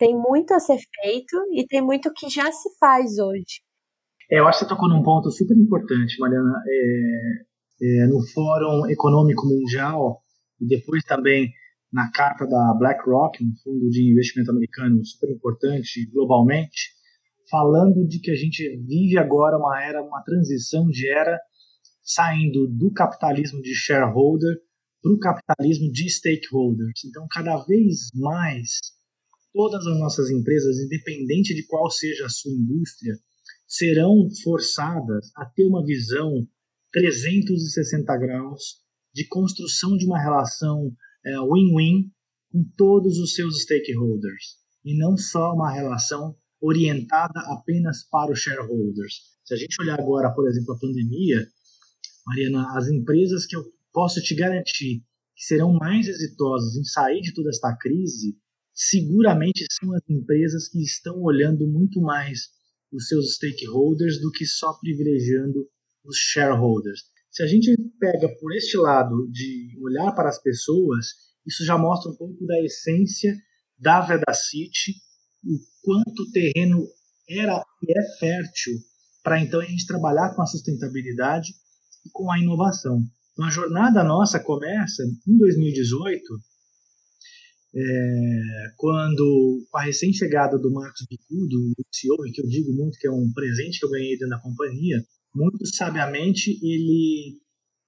Tem 0.00 0.16
muito 0.16 0.54
a 0.54 0.58
ser 0.58 0.78
feito 1.02 1.36
e 1.52 1.66
tem 1.66 1.82
muito 1.82 2.10
que 2.14 2.30
já 2.30 2.50
se 2.50 2.70
faz 2.78 3.18
hoje. 3.18 3.60
É, 4.32 4.38
eu 4.38 4.48
acho 4.48 4.60
que 4.60 4.64
você 4.64 4.68
tocou 4.70 4.88
num 4.88 5.02
ponto 5.02 5.30
super 5.30 5.54
importante, 5.54 6.18
Mariana. 6.18 6.54
É, 6.66 7.50
é, 7.82 8.06
no 8.06 8.26
Fórum 8.32 8.88
Econômico 8.88 9.46
Mundial 9.46 10.22
e 10.58 10.66
depois 10.66 11.04
também 11.04 11.52
na 11.92 12.10
carta 12.12 12.46
da 12.46 12.74
BlackRock, 12.78 13.44
um 13.44 13.52
fundo 13.62 13.90
de 13.90 14.10
investimento 14.10 14.50
americano 14.50 15.04
super 15.04 15.30
importante 15.30 16.08
globalmente, 16.10 16.92
falando 17.50 18.06
de 18.06 18.20
que 18.20 18.30
a 18.30 18.36
gente 18.36 18.62
vive 18.86 19.18
agora 19.18 19.58
uma 19.58 19.82
era, 19.82 20.02
uma 20.02 20.22
transição 20.22 20.86
de 20.88 21.10
era 21.10 21.38
saindo 22.02 22.66
do 22.68 22.90
capitalismo 22.90 23.60
de 23.60 23.74
shareholder 23.74 24.56
para 25.02 25.12
o 25.12 25.18
capitalismo 25.18 25.92
de 25.92 26.08
stakeholders. 26.08 27.04
Então, 27.04 27.26
cada 27.30 27.56
vez 27.64 28.08
mais, 28.14 28.78
todas 29.52 29.86
as 29.86 29.98
nossas 29.98 30.30
empresas, 30.30 30.78
independente 30.78 31.54
de 31.54 31.66
qual 31.66 31.90
seja 31.90 32.26
a 32.26 32.30
sua 32.30 32.52
indústria, 32.52 33.14
serão 33.66 34.28
forçadas 34.42 35.30
a 35.36 35.44
ter 35.44 35.64
uma 35.66 35.84
visão 35.84 36.46
360 36.92 38.16
graus 38.16 38.80
de 39.14 39.26
construção 39.26 39.96
de 39.96 40.06
uma 40.06 40.20
relação 40.20 40.92
é, 41.24 41.30
win-win 41.38 42.06
é, 42.06 42.10
com 42.52 42.64
todos 42.76 43.18
os 43.18 43.34
seus 43.34 43.62
stakeholders 43.62 44.58
e 44.84 44.96
não 44.96 45.16
só 45.16 45.52
uma 45.52 45.72
relação 45.72 46.34
orientada 46.60 47.40
apenas 47.52 48.02
para 48.10 48.32
os 48.32 48.40
shareholders. 48.40 49.30
Se 49.44 49.54
a 49.54 49.56
gente 49.56 49.80
olhar 49.80 49.98
agora, 49.98 50.30
por 50.30 50.48
exemplo, 50.48 50.74
a 50.74 50.78
pandemia, 50.78 51.46
Mariana, 52.26 52.76
as 52.76 52.88
empresas 52.88 53.46
que 53.46 53.56
eu 53.56 53.64
posso 53.92 54.20
te 54.20 54.34
garantir 54.34 55.02
que 55.34 55.44
serão 55.44 55.72
mais 55.72 56.06
exitosas 56.06 56.76
em 56.76 56.84
sair 56.84 57.20
de 57.20 57.32
toda 57.32 57.48
esta 57.48 57.74
crise, 57.76 58.36
seguramente 58.72 59.64
são 59.72 59.92
as 59.94 60.02
empresas 60.08 60.68
que 60.68 60.82
estão 60.82 61.20
olhando 61.22 61.66
muito 61.66 62.00
mais 62.00 62.48
os 62.92 63.08
seus 63.08 63.34
stakeholders 63.34 64.20
do 64.20 64.30
que 64.32 64.46
só 64.46 64.72
privilegiando 64.80 65.68
os 66.04 66.16
shareholders. 66.16 67.02
Se 67.30 67.42
a 67.42 67.46
gente 67.46 67.74
pega 68.00 68.28
por 68.40 68.54
este 68.54 68.76
lado 68.76 69.28
de 69.30 69.76
olhar 69.80 70.12
para 70.12 70.28
as 70.28 70.42
pessoas, 70.42 71.06
isso 71.46 71.64
já 71.64 71.78
mostra 71.78 72.10
um 72.10 72.16
pouco 72.16 72.44
da 72.46 72.60
essência 72.62 73.36
da 73.78 74.00
Vedacity, 74.00 74.94
o 75.44 75.58
quanto 75.82 76.22
o 76.22 76.30
terreno 76.32 76.86
era 77.28 77.62
e 77.82 77.98
é 77.98 78.18
fértil 78.18 78.74
para 79.22 79.40
então 79.40 79.60
a 79.60 79.64
gente 79.64 79.86
trabalhar 79.86 80.34
com 80.34 80.42
a 80.42 80.46
sustentabilidade 80.46 81.52
e 82.04 82.10
com 82.10 82.30
a 82.30 82.38
inovação. 82.38 83.04
Então 83.32 83.44
a 83.44 83.50
jornada 83.50 84.02
nossa 84.02 84.40
começa 84.40 85.02
em 85.26 85.38
2018, 85.38 86.22
é, 87.74 88.72
quando 88.76 89.66
com 89.70 89.78
a 89.78 89.82
recém-chegada 89.82 90.58
do 90.58 90.70
Marcos 90.70 91.06
Bicudo, 91.08 91.56
o 91.78 91.84
CEO, 91.92 92.26
e 92.26 92.32
que 92.32 92.42
eu 92.42 92.46
digo 92.46 92.72
muito 92.72 92.98
que 92.98 93.06
é 93.06 93.10
um 93.10 93.32
presente 93.32 93.78
que 93.78 93.86
eu 93.86 93.90
ganhei 93.90 94.12
dentro 94.12 94.30
da 94.30 94.40
companhia, 94.40 95.04
muito 95.34 95.64
sabiamente 95.66 96.58
ele 96.62 97.38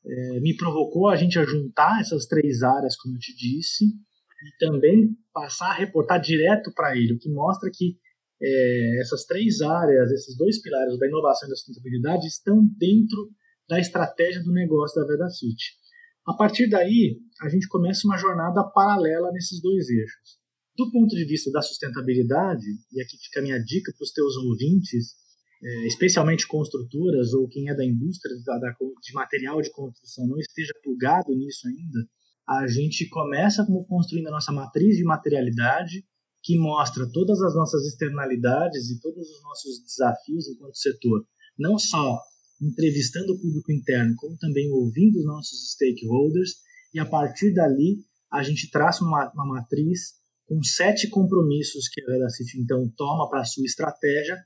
é, 0.05 0.41
me 0.41 0.57
provocou 0.57 1.09
a 1.09 1.17
gente 1.17 1.39
a 1.39 1.45
juntar 1.45 2.01
essas 2.01 2.27
três 2.27 2.63
áreas, 2.63 2.97
como 2.97 3.17
eu 3.17 3.19
te 3.19 3.35
disse, 3.35 3.85
e 3.85 4.57
também 4.59 5.17
passar 5.33 5.71
a 5.71 5.75
reportar 5.75 6.21
direto 6.21 6.73
para 6.75 6.97
ele, 6.97 7.15
o 7.15 7.19
que 7.19 7.31
mostra 7.31 7.71
que 7.73 7.97
é, 8.41 9.01
essas 9.01 9.25
três 9.25 9.61
áreas, 9.61 10.11
esses 10.11 10.37
dois 10.37 10.61
pilares 10.61 10.99
da 10.99 11.07
inovação 11.07 11.49
e 11.49 11.51
da 11.51 11.57
sustentabilidade 11.57 12.27
estão 12.27 12.65
dentro 12.77 13.31
da 13.69 13.79
estratégia 13.79 14.43
do 14.43 14.53
negócio 14.53 15.01
da 15.01 15.07
Vedacity. 15.07 15.82
A 16.27 16.35
partir 16.35 16.69
daí, 16.69 17.19
a 17.43 17.49
gente 17.49 17.67
começa 17.69 18.07
uma 18.07 18.17
jornada 18.17 18.63
paralela 18.63 19.33
nesses 19.33 19.61
dois 19.61 19.89
eixos. 19.89 20.39
Do 20.77 20.91
ponto 20.91 21.15
de 21.15 21.25
vista 21.25 21.51
da 21.51 21.61
sustentabilidade, 21.61 22.65
e 22.93 23.03
aqui 23.03 23.17
fica 23.19 23.41
a 23.41 23.43
minha 23.43 23.59
dica 23.59 23.93
para 23.97 24.05
os 24.05 24.13
teus 24.13 24.37
ouvintes, 24.37 25.15
é, 25.63 25.87
especialmente 25.87 26.47
construtoras 26.47 27.35
ou 27.35 27.49
quem 27.49 27.69
é 27.69 27.75
da 27.75 27.85
indústria 27.85 28.35
de 28.37 29.13
material 29.15 29.61
de 29.61 29.71
construção 29.71 30.27
não 30.27 30.39
esteja 30.39 30.73
plugado 30.83 31.35
nisso 31.35 31.69
ainda, 31.69 32.09
a 32.49 32.67
gente 32.67 33.09
começa 33.09 33.65
como 33.65 33.87
construindo 33.87 34.29
a 34.29 34.33
nossa 34.33 34.51
matriz 34.53 34.97
de 34.97 35.05
materialidade, 35.05 36.05
que 36.43 36.59
mostra 36.59 37.09
todas 37.13 37.41
as 37.41 37.55
nossas 37.55 37.87
externalidades 37.87 38.91
e 38.91 39.01
todos 39.01 39.29
os 39.29 39.43
nossos 39.43 39.83
desafios 39.85 40.49
enquanto 40.49 40.77
setor, 40.77 41.25
não 41.57 41.79
só 41.79 42.21
entrevistando 42.63 43.33
o 43.33 43.41
público 43.41 43.73
interno, 43.73 44.15
como 44.17 44.39
também 44.39 44.71
ouvindo 44.71 45.19
os 45.19 45.25
nossos 45.25 45.73
stakeholders, 45.73 46.55
e 46.95 47.01
a 47.01 47.07
partir 47.07 47.53
dali 47.53 48.05
a 48.31 48.43
gente 48.43 48.71
traça 48.71 49.05
uma, 49.05 49.31
uma 49.35 49.47
matriz 49.47 50.15
com 50.47 50.63
sete 50.63 51.09
compromissos 51.09 51.89
que 51.89 52.03
a 52.03 52.07
Velocity 52.07 52.61
então 52.61 52.89
toma 52.97 53.29
para 53.29 53.41
a 53.41 53.45
sua 53.45 53.65
estratégia 53.65 54.37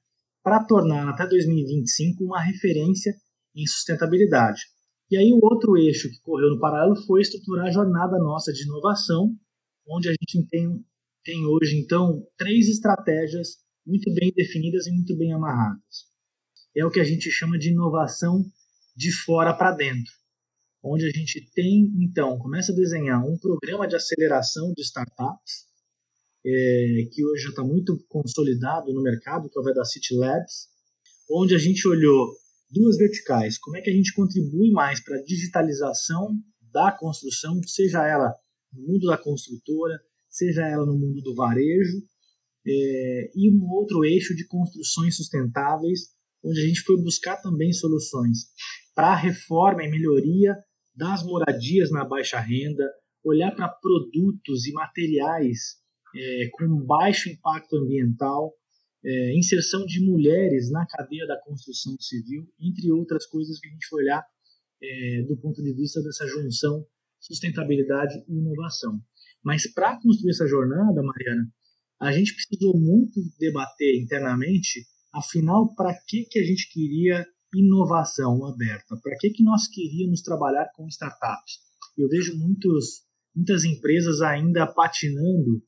para 0.42 0.64
tornar 0.64 1.08
até 1.08 1.26
2025 1.26 2.24
uma 2.24 2.40
referência 2.40 3.14
em 3.54 3.66
sustentabilidade. 3.66 4.62
E 5.10 5.16
aí 5.16 5.32
o 5.32 5.44
outro 5.44 5.76
eixo 5.76 6.08
que 6.10 6.20
correu 6.20 6.50
no 6.50 6.60
paralelo 6.60 6.96
foi 7.06 7.20
estruturar 7.20 7.66
a 7.66 7.70
jornada 7.70 8.18
nossa 8.18 8.52
de 8.52 8.62
inovação, 8.64 9.34
onde 9.88 10.08
a 10.08 10.12
gente 10.12 10.48
tem, 10.48 10.84
tem 11.24 11.46
hoje 11.46 11.78
então 11.78 12.24
três 12.36 12.68
estratégias 12.68 13.58
muito 13.86 14.12
bem 14.14 14.32
definidas 14.34 14.86
e 14.86 14.92
muito 14.92 15.16
bem 15.16 15.32
amarradas. 15.32 16.15
É 16.76 16.84
o 16.84 16.90
que 16.90 17.00
a 17.00 17.04
gente 17.04 17.30
chama 17.30 17.58
de 17.58 17.70
inovação 17.70 18.44
de 18.94 19.10
fora 19.12 19.54
para 19.54 19.72
dentro, 19.72 20.12
onde 20.82 21.06
a 21.06 21.10
gente 21.10 21.50
tem 21.54 21.90
então 22.02 22.38
começa 22.38 22.72
a 22.72 22.74
desenhar 22.74 23.24
um 23.24 23.38
programa 23.38 23.86
de 23.86 23.96
aceleração 23.96 24.72
de 24.74 24.82
startups 24.82 25.66
é, 26.46 27.08
que 27.12 27.24
hoje 27.24 27.42
já 27.42 27.50
está 27.50 27.64
muito 27.64 27.98
consolidado 28.08 28.92
no 28.92 29.02
mercado, 29.02 29.48
que 29.48 29.58
é 29.58 29.60
o 29.60 29.64
Vedacity 29.64 30.14
Labs, 30.14 30.68
onde 31.30 31.54
a 31.54 31.58
gente 31.58 31.86
olhou 31.88 32.36
duas 32.70 32.96
verticais, 32.96 33.58
como 33.58 33.76
é 33.76 33.80
que 33.80 33.90
a 33.90 33.92
gente 33.92 34.14
contribui 34.14 34.70
mais 34.70 35.02
para 35.02 35.16
a 35.16 35.22
digitalização 35.22 36.38
da 36.72 36.92
construção, 36.92 37.60
seja 37.66 38.06
ela 38.06 38.32
no 38.72 38.82
mundo 38.86 39.06
da 39.06 39.18
construtora, 39.18 39.98
seja 40.28 40.66
ela 40.66 40.86
no 40.86 40.94
mundo 40.94 41.20
do 41.22 41.34
varejo, 41.34 42.02
é, 42.66 43.30
e 43.34 43.50
um 43.50 43.68
outro 43.70 44.04
eixo 44.04 44.34
de 44.34 44.46
construções 44.46 45.16
sustentáveis, 45.16 46.15
onde 46.46 46.60
a 46.60 46.66
gente 46.66 46.82
foi 46.82 46.96
buscar 46.96 47.36
também 47.38 47.72
soluções 47.72 48.46
para 48.94 49.14
reforma 49.14 49.84
e 49.84 49.90
melhoria 49.90 50.56
das 50.94 51.22
moradias 51.24 51.90
na 51.90 52.04
baixa 52.04 52.40
renda, 52.40 52.88
olhar 53.22 53.50
para 53.54 53.68
produtos 53.68 54.66
e 54.66 54.72
materiais 54.72 55.76
é, 56.14 56.48
com 56.52 56.86
baixo 56.86 57.28
impacto 57.28 57.76
ambiental, 57.76 58.54
é, 59.04 59.36
inserção 59.36 59.84
de 59.84 60.00
mulheres 60.00 60.70
na 60.70 60.86
cadeia 60.86 61.26
da 61.26 61.40
construção 61.42 61.96
civil, 62.00 62.48
entre 62.58 62.90
outras 62.90 63.26
coisas 63.26 63.58
que 63.58 63.68
a 63.68 63.70
gente 63.70 63.86
foi 63.88 64.02
olhar 64.02 64.24
é, 64.82 65.22
do 65.28 65.36
ponto 65.36 65.62
de 65.62 65.74
vista 65.74 66.02
dessa 66.02 66.26
junção 66.26 66.86
sustentabilidade 67.20 68.14
e 68.28 68.32
inovação. 68.32 69.00
Mas 69.42 69.70
para 69.72 70.00
construir 70.00 70.30
essa 70.30 70.46
jornada, 70.46 71.02
Mariana, 71.02 71.50
a 72.00 72.12
gente 72.12 72.34
precisou 72.34 72.78
muito 72.78 73.20
debater 73.38 74.00
internamente, 74.00 74.86
afinal, 75.16 75.74
para 75.74 75.94
que, 76.06 76.24
que 76.24 76.38
a 76.38 76.44
gente 76.44 76.70
queria 76.72 77.26
inovação 77.54 78.44
aberta? 78.46 78.96
Para 79.02 79.16
que, 79.18 79.30
que 79.30 79.42
nós 79.42 79.66
queríamos 79.68 80.20
trabalhar 80.22 80.70
com 80.74 80.86
startups? 80.88 81.58
Eu 81.96 82.08
vejo 82.08 82.36
muitos, 82.38 83.04
muitas 83.34 83.64
empresas 83.64 84.20
ainda 84.20 84.66
patinando 84.66 85.62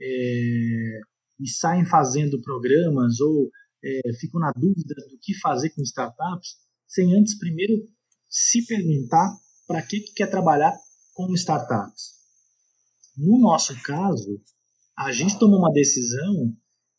é, 0.00 1.00
e 1.40 1.48
saem 1.48 1.84
fazendo 1.84 2.40
programas 2.40 3.20
ou 3.20 3.50
é, 3.84 4.14
ficam 4.18 4.40
na 4.40 4.52
dúvida 4.52 4.94
do 5.10 5.18
que 5.20 5.38
fazer 5.38 5.70
com 5.70 5.82
startups, 5.82 6.56
sem 6.86 7.14
antes 7.14 7.38
primeiro 7.38 7.74
se 8.28 8.64
perguntar 8.66 9.30
para 9.66 9.82
que, 9.82 10.00
que 10.00 10.12
quer 10.14 10.30
trabalhar 10.30 10.72
com 11.12 11.32
startups. 11.34 12.16
No 13.16 13.38
nosso 13.40 13.74
caso, 13.82 14.40
a 14.96 15.12
gente 15.12 15.38
tomou 15.38 15.58
uma 15.58 15.72
decisão 15.72 16.54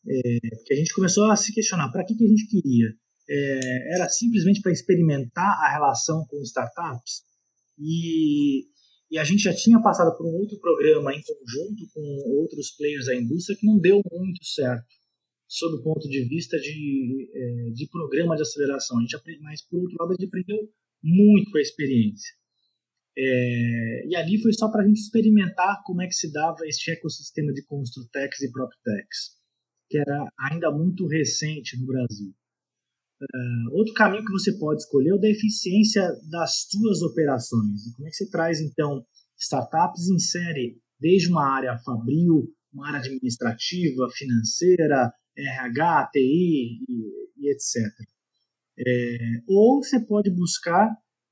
é, 0.08 0.38
que 0.64 0.74
a 0.74 0.76
gente 0.76 0.94
começou 0.94 1.30
a 1.30 1.36
se 1.36 1.52
questionar 1.52 1.90
para 1.90 2.04
que, 2.04 2.14
que 2.14 2.24
a 2.24 2.28
gente 2.28 2.46
queria. 2.48 2.88
É, 3.30 3.94
era 3.94 4.08
simplesmente 4.08 4.62
para 4.62 4.72
experimentar 4.72 5.58
a 5.62 5.70
relação 5.70 6.24
com 6.28 6.40
startups 6.42 7.22
e 7.78 8.66
e 9.10 9.18
a 9.18 9.24
gente 9.24 9.42
já 9.42 9.54
tinha 9.54 9.80
passado 9.80 10.16
por 10.16 10.26
um 10.26 10.36
outro 10.36 10.58
programa 10.60 11.14
em 11.14 11.22
conjunto 11.22 11.88
com 11.94 12.02
outros 12.40 12.72
players 12.72 13.06
da 13.06 13.16
indústria 13.16 13.56
que 13.58 13.66
não 13.66 13.78
deu 13.78 14.02
muito 14.12 14.44
certo, 14.44 14.86
sob 15.48 15.76
o 15.76 15.82
ponto 15.82 16.06
de 16.08 16.28
vista 16.28 16.58
de, 16.58 17.30
é, 17.34 17.70
de 17.70 17.88
programa 17.88 18.36
de 18.36 18.42
aceleração. 18.42 18.98
A 18.98 19.00
gente 19.00 19.16
aprende, 19.16 19.40
mas, 19.40 19.66
por 19.66 19.80
outro 19.80 19.96
lado, 19.98 20.10
a 20.10 20.14
gente 20.14 20.28
aprendeu 20.28 20.58
muito 21.02 21.50
com 21.50 21.56
a 21.56 21.62
experiência. 21.62 22.34
É, 23.16 24.06
e 24.08 24.14
ali 24.14 24.40
foi 24.42 24.52
só 24.52 24.70
para 24.70 24.82
a 24.82 24.86
gente 24.86 25.00
experimentar 25.00 25.82
como 25.84 26.02
é 26.02 26.06
que 26.06 26.14
se 26.14 26.30
dava 26.30 26.66
este 26.66 26.90
ecossistema 26.90 27.52
de 27.52 27.64
Construtex 27.64 28.42
e 28.42 28.52
PropTex, 28.52 29.37
que 29.88 29.98
era 29.98 30.30
ainda 30.38 30.70
muito 30.70 31.06
recente 31.06 31.78
no 31.78 31.86
Brasil. 31.86 32.34
Uh, 33.20 33.76
outro 33.76 33.94
caminho 33.94 34.24
que 34.24 34.30
você 34.30 34.56
pode 34.58 34.82
escolher 34.82 35.10
é 35.10 35.14
o 35.14 35.18
da 35.18 35.28
eficiência 35.28 36.08
das 36.30 36.66
suas 36.70 37.02
operações. 37.02 37.86
E 37.86 37.92
como 37.94 38.06
é 38.06 38.10
que 38.10 38.16
você 38.16 38.30
traz, 38.30 38.60
então, 38.60 39.04
startups 39.36 40.08
em 40.08 40.18
série, 40.18 40.80
desde 41.00 41.28
uma 41.28 41.44
área 41.44 41.76
fabril, 41.78 42.52
uma 42.72 42.88
área 42.88 43.00
administrativa, 43.00 44.08
financeira, 44.12 45.12
RH, 45.36 46.10
TI 46.12 46.80
e, 46.88 47.28
e 47.38 47.50
etc. 47.50 47.82
É, 48.78 49.42
ou 49.48 49.82
você 49.82 49.98
pode 49.98 50.30
buscar 50.30 50.88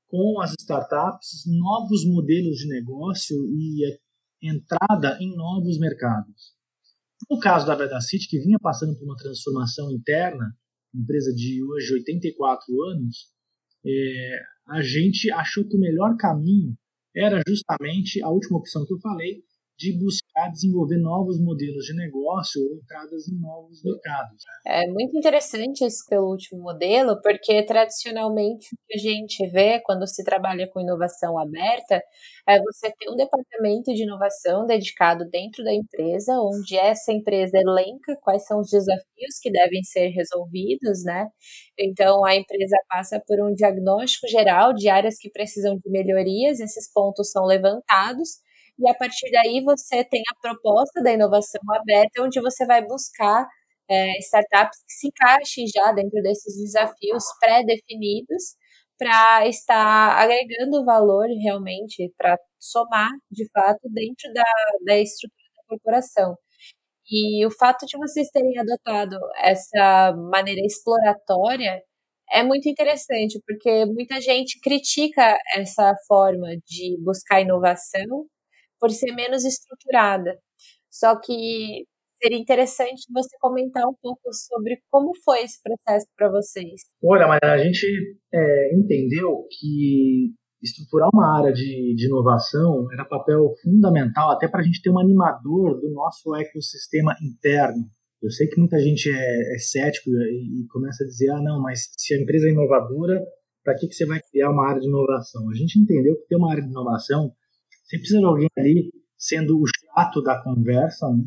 com 0.07 0.41
as 0.41 0.53
startups 0.59 1.43
novos 1.45 2.05
modelos 2.05 2.57
de 2.57 2.67
negócio 2.67 3.37
e 3.49 3.97
entrada 4.41 5.17
em 5.21 5.35
novos 5.35 5.79
mercados. 5.79 6.56
No 7.29 7.39
caso 7.39 7.65
da 7.65 7.75
Vedacity, 7.75 8.27
que 8.29 8.39
vinha 8.39 8.57
passando 8.59 8.95
por 8.97 9.05
uma 9.05 9.15
transformação 9.15 9.91
interna, 9.91 10.55
empresa 10.93 11.33
de 11.33 11.63
hoje 11.63 11.93
84 11.93 12.83
anos, 12.91 13.31
é, 13.85 14.39
a 14.69 14.81
gente 14.81 15.31
achou 15.31 15.67
que 15.67 15.75
o 15.75 15.79
melhor 15.79 16.15
caminho 16.17 16.75
era 17.15 17.41
justamente 17.47 18.21
a 18.21 18.29
última 18.29 18.59
opção 18.59 18.85
que 18.85 18.93
eu 18.93 18.99
falei, 18.99 19.43
de 19.77 19.97
buscar 19.97 20.49
desenvolver 20.51 20.97
novos 20.97 21.39
modelos 21.39 21.85
de 21.85 21.93
negócio 21.95 22.61
ou 22.61 22.77
entradas 22.77 23.27
em 23.27 23.39
novos 23.39 23.83
mercados. 23.83 24.43
É 24.65 24.87
muito 24.87 25.15
interessante 25.15 25.83
esse 25.83 26.03
pelo 26.09 26.29
último 26.31 26.61
modelo, 26.61 27.21
porque 27.21 27.63
tradicionalmente 27.63 28.73
o 28.73 28.77
que 28.87 28.95
a 28.95 28.97
gente 28.97 29.47
vê 29.49 29.79
quando 29.81 30.07
se 30.07 30.23
trabalha 30.23 30.67
com 30.67 30.81
inovação 30.81 31.37
aberta 31.37 32.01
é 32.47 32.59
você 32.59 32.91
ter 32.97 33.09
um 33.11 33.15
departamento 33.15 33.93
de 33.93 34.03
inovação 34.03 34.65
dedicado 34.65 35.25
dentro 35.29 35.63
da 35.63 35.73
empresa, 35.73 36.33
onde 36.39 36.75
essa 36.77 37.11
empresa 37.11 37.57
elenca 37.57 38.17
quais 38.21 38.45
são 38.45 38.59
os 38.59 38.69
desafios 38.69 39.37
que 39.41 39.51
devem 39.51 39.83
ser 39.83 40.07
resolvidos, 40.07 41.03
né? 41.03 41.27
Então 41.77 42.25
a 42.25 42.35
empresa 42.35 42.77
passa 42.89 43.21
por 43.27 43.39
um 43.41 43.53
diagnóstico 43.53 44.27
geral 44.27 44.73
de 44.73 44.89
áreas 44.89 45.17
que 45.19 45.29
precisam 45.29 45.77
de 45.77 45.89
melhorias, 45.89 46.59
esses 46.59 46.91
pontos 46.91 47.29
são 47.29 47.45
levantados 47.45 48.46
e 48.79 48.89
a 48.89 48.93
partir 48.95 49.29
daí 49.31 49.61
você 49.63 50.03
tem 50.05 50.21
a 50.31 50.35
proposta 50.41 51.01
da 51.03 51.11
inovação 51.13 51.61
aberta, 51.73 52.23
onde 52.23 52.41
você 52.41 52.65
vai 52.65 52.85
buscar 52.85 53.47
é, 53.89 54.17
startups 54.19 54.79
que 54.85 54.93
se 54.93 55.07
encaixem 55.07 55.65
já 55.73 55.91
dentro 55.93 56.21
desses 56.21 56.55
desafios 56.57 57.23
pré-definidos 57.39 58.55
para 58.97 59.47
estar 59.47 60.17
agregando 60.19 60.83
valor 60.85 61.27
realmente, 61.43 62.11
para 62.17 62.37
somar 62.59 63.09
de 63.31 63.47
fato 63.51 63.81
dentro 63.89 64.31
da, 64.33 64.43
da 64.85 64.97
estrutura 64.99 65.43
da 65.57 65.63
corporação. 65.67 66.37
E 67.09 67.45
o 67.45 67.51
fato 67.51 67.85
de 67.85 67.97
vocês 67.97 68.29
terem 68.31 68.57
adotado 68.59 69.17
essa 69.37 70.13
maneira 70.31 70.61
exploratória 70.65 71.81
é 72.31 72.43
muito 72.43 72.67
interessante, 72.69 73.41
porque 73.47 73.85
muita 73.85 74.19
gente 74.21 74.59
critica 74.61 75.37
essa 75.55 75.95
forma 76.07 76.47
de 76.67 76.97
buscar 77.01 77.41
inovação 77.41 78.27
por 78.79 78.89
ser 78.91 79.13
menos 79.13 79.45
estruturada. 79.45 80.37
Só 80.89 81.19
que 81.19 81.85
seria 82.21 82.39
interessante 82.39 83.05
você 83.13 83.35
comentar 83.39 83.83
um 83.87 83.95
pouco 84.01 84.33
sobre 84.33 84.79
como 84.89 85.11
foi 85.23 85.43
esse 85.43 85.61
processo 85.61 86.07
para 86.15 86.29
vocês. 86.29 86.81
Olha, 87.03 87.27
mas 87.27 87.39
a 87.43 87.57
gente 87.57 87.85
é, 88.33 88.75
entendeu 88.75 89.43
que 89.59 90.31
estruturar 90.61 91.09
uma 91.13 91.37
área 91.37 91.53
de, 91.53 91.93
de 91.95 92.05
inovação 92.07 92.91
era 92.91 93.05
papel 93.05 93.53
fundamental 93.61 94.31
até 94.31 94.47
para 94.47 94.61
a 94.61 94.63
gente 94.63 94.81
ter 94.81 94.89
um 94.89 94.99
animador 94.99 95.79
do 95.79 95.91
nosso 95.91 96.35
ecossistema 96.35 97.15
interno. 97.21 97.85
Eu 98.21 98.31
sei 98.31 98.47
que 98.47 98.59
muita 98.59 98.79
gente 98.79 99.09
é, 99.11 99.55
é 99.55 99.57
cético 99.59 100.09
e, 100.09 100.63
e, 100.63 100.67
começa 100.69 101.03
a 101.03 101.07
dizer, 101.07 101.29
ah, 101.29 101.41
não, 101.41 101.61
mas 101.61 101.87
se 101.95 102.15
a 102.15 102.19
empresa 102.19 102.47
é 102.47 102.51
inovadora, 102.51 103.23
para 103.63 103.75
que, 103.75 103.87
que 103.87 103.93
você 103.93 104.05
vai 104.07 104.19
criar 104.31 104.49
uma 104.49 104.67
área 104.67 104.81
de 104.81 104.87
inovação? 104.87 105.47
A 105.51 105.53
gente 105.53 105.79
entendeu 105.79 106.15
que 106.15 106.27
ter 106.27 106.35
uma 106.35 106.51
área 106.51 106.63
de 106.63 106.69
inovação 106.69 107.31
você 107.87 107.97
precisa 107.97 108.19
de 108.19 108.25
alguém 108.25 108.49
ali 108.57 108.91
sendo 109.17 109.57
o 109.57 109.63
chato 109.65 110.21
da 110.21 110.41
conversa, 110.43 111.09
né? 111.09 111.23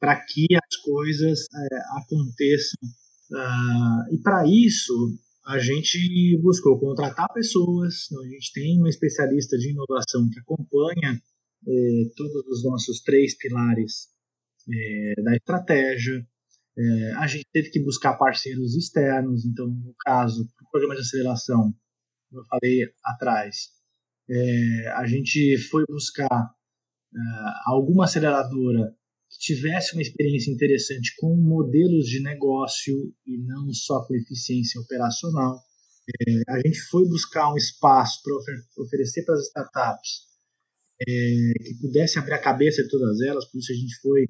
para 0.00 0.20
que 0.20 0.46
as 0.52 0.76
coisas 0.82 1.46
é, 1.54 1.76
aconteçam. 1.98 2.88
Uh, 3.30 4.14
e 4.14 4.18
para 4.22 4.44
isso, 4.46 4.92
a 5.46 5.58
gente 5.58 6.38
buscou 6.42 6.78
contratar 6.78 7.32
pessoas, 7.32 8.06
então 8.06 8.22
a 8.22 8.28
gente 8.28 8.52
tem 8.52 8.78
uma 8.78 8.88
especialista 8.88 9.56
de 9.56 9.70
inovação 9.70 10.28
que 10.28 10.40
acompanha 10.40 11.22
é, 11.66 12.02
todos 12.16 12.46
os 12.48 12.64
nossos 12.64 13.00
três 13.00 13.36
pilares 13.38 14.08
é, 14.70 15.22
da 15.22 15.34
estratégia. 15.34 16.26
A 17.18 17.28
gente 17.28 17.46
teve 17.52 17.70
que 17.70 17.80
buscar 17.80 18.14
parceiros 18.14 18.74
externos, 18.74 19.44
então, 19.44 19.68
no 19.68 19.94
caso, 20.00 20.42
o 20.42 20.70
programa 20.72 20.96
de 20.96 21.02
aceleração, 21.02 21.72
como 22.28 22.42
eu 22.42 22.46
falei 22.46 22.92
atrás, 23.04 23.73
é, 24.28 24.88
a 24.96 25.06
gente 25.06 25.58
foi 25.70 25.84
buscar 25.88 26.50
é, 27.14 27.18
alguma 27.66 28.04
aceleradora 28.04 28.94
que 29.30 29.38
tivesse 29.38 29.94
uma 29.94 30.02
experiência 30.02 30.50
interessante 30.50 31.14
com 31.18 31.34
modelos 31.36 32.06
de 32.06 32.22
negócio 32.22 32.94
e 33.26 33.38
não 33.38 33.72
só 33.72 34.04
com 34.06 34.14
eficiência 34.14 34.80
operacional. 34.80 35.58
É, 36.26 36.52
a 36.52 36.56
gente 36.58 36.80
foi 36.90 37.04
buscar 37.08 37.52
um 37.52 37.56
espaço 37.56 38.20
para 38.22 38.36
ofer 38.36 38.54
oferecer 38.78 39.24
para 39.24 39.34
as 39.34 39.46
startups 39.46 40.34
é, 41.00 41.52
que 41.64 41.74
pudesse 41.80 42.18
abrir 42.18 42.34
a 42.34 42.40
cabeça 42.40 42.82
de 42.82 42.88
todas 42.88 43.20
elas, 43.22 43.46
por 43.46 43.58
isso 43.58 43.72
a 43.72 43.74
gente 43.74 43.94
foi 44.00 44.26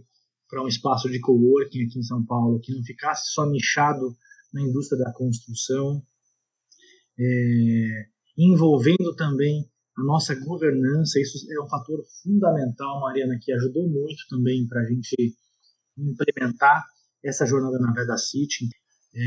para 0.49 0.63
um 0.63 0.69
espaço 0.69 1.11
de 1.11 1.21
coworking 1.21 1.85
aqui 1.85 1.99
em 1.99 2.03
São 2.03 2.25
Paulo 2.25 2.61
que 2.61 2.73
não 2.73 2.83
ficasse 2.85 3.33
só 3.33 3.45
nichado 3.47 4.17
na 4.53 4.63
indústria 4.63 4.99
da 4.99 5.13
construção, 5.13 6.01
é, 7.19 8.07
envolvendo 8.39 9.15
também 9.17 9.69
a 9.97 10.03
nossa 10.03 10.35
governança, 10.35 11.21
isso 11.21 11.47
é 11.53 11.63
um 11.63 11.69
fator 11.69 12.03
fundamental, 12.23 13.01
Mariana, 13.01 13.39
que 13.41 13.53
ajudou 13.53 13.89
muito 13.89 14.23
também 14.29 14.67
para 14.67 14.81
a 14.81 14.85
gente 14.85 15.37
implementar 15.97 16.85
essa 17.23 17.47
jornada 17.47 17.79
na 17.79 17.93
Veda 17.93 18.17
City. 18.17 18.69
É, 19.17 19.21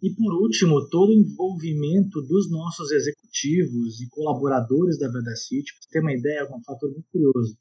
e 0.00 0.14
por 0.14 0.32
último, 0.40 0.88
todo 0.88 1.10
o 1.10 1.12
envolvimento 1.12 2.22
dos 2.22 2.48
nossos 2.50 2.92
executivos 2.92 4.00
e 4.00 4.08
colaboradores 4.08 4.98
da 4.98 5.08
Veda 5.08 5.34
City. 5.34 5.72
Para 5.72 5.82
você 5.82 5.90
ter 5.90 6.00
uma 6.00 6.12
ideia, 6.12 6.40
é 6.40 6.44
um 6.44 6.62
fator 6.62 6.90
muito 6.90 7.08
curioso. 7.10 7.56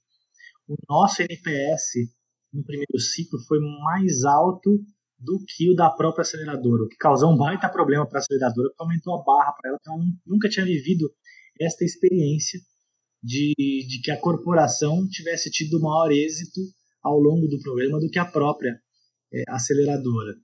O 0.67 0.75
nosso 0.87 1.23
NPS 1.23 2.09
no 2.53 2.63
primeiro 2.63 2.99
ciclo 2.99 3.39
foi 3.47 3.59
mais 3.59 4.23
alto 4.23 4.79
do 5.17 5.43
que 5.47 5.71
o 5.71 5.75
da 5.75 5.89
própria 5.89 6.21
aceleradora, 6.21 6.83
o 6.83 6.87
que 6.87 6.97
causou 6.97 7.33
um 7.33 7.37
baita 7.37 7.69
problema 7.69 8.07
para 8.07 8.19
a 8.19 8.21
aceleradora, 8.21 8.69
porque 8.69 8.83
aumentou 8.83 9.15
a 9.15 9.23
barra 9.23 9.53
para 9.53 9.69
ela, 9.69 9.77
porque 9.79 9.89
ela 9.89 10.13
nunca 10.25 10.49
tinha 10.49 10.65
vivido 10.65 11.09
esta 11.63 11.83
experiência 11.83 12.59
de, 13.21 13.53
de 13.87 14.01
que 14.03 14.11
a 14.11 14.19
corporação 14.19 15.07
tivesse 15.07 15.49
tido 15.49 15.79
maior 15.79 16.11
êxito 16.11 16.61
ao 17.01 17.17
longo 17.17 17.47
do 17.47 17.59
programa 17.59 17.99
do 17.99 18.09
que 18.09 18.19
a 18.19 18.25
própria 18.25 18.77
é, 19.33 19.43
aceleradora. 19.49 20.35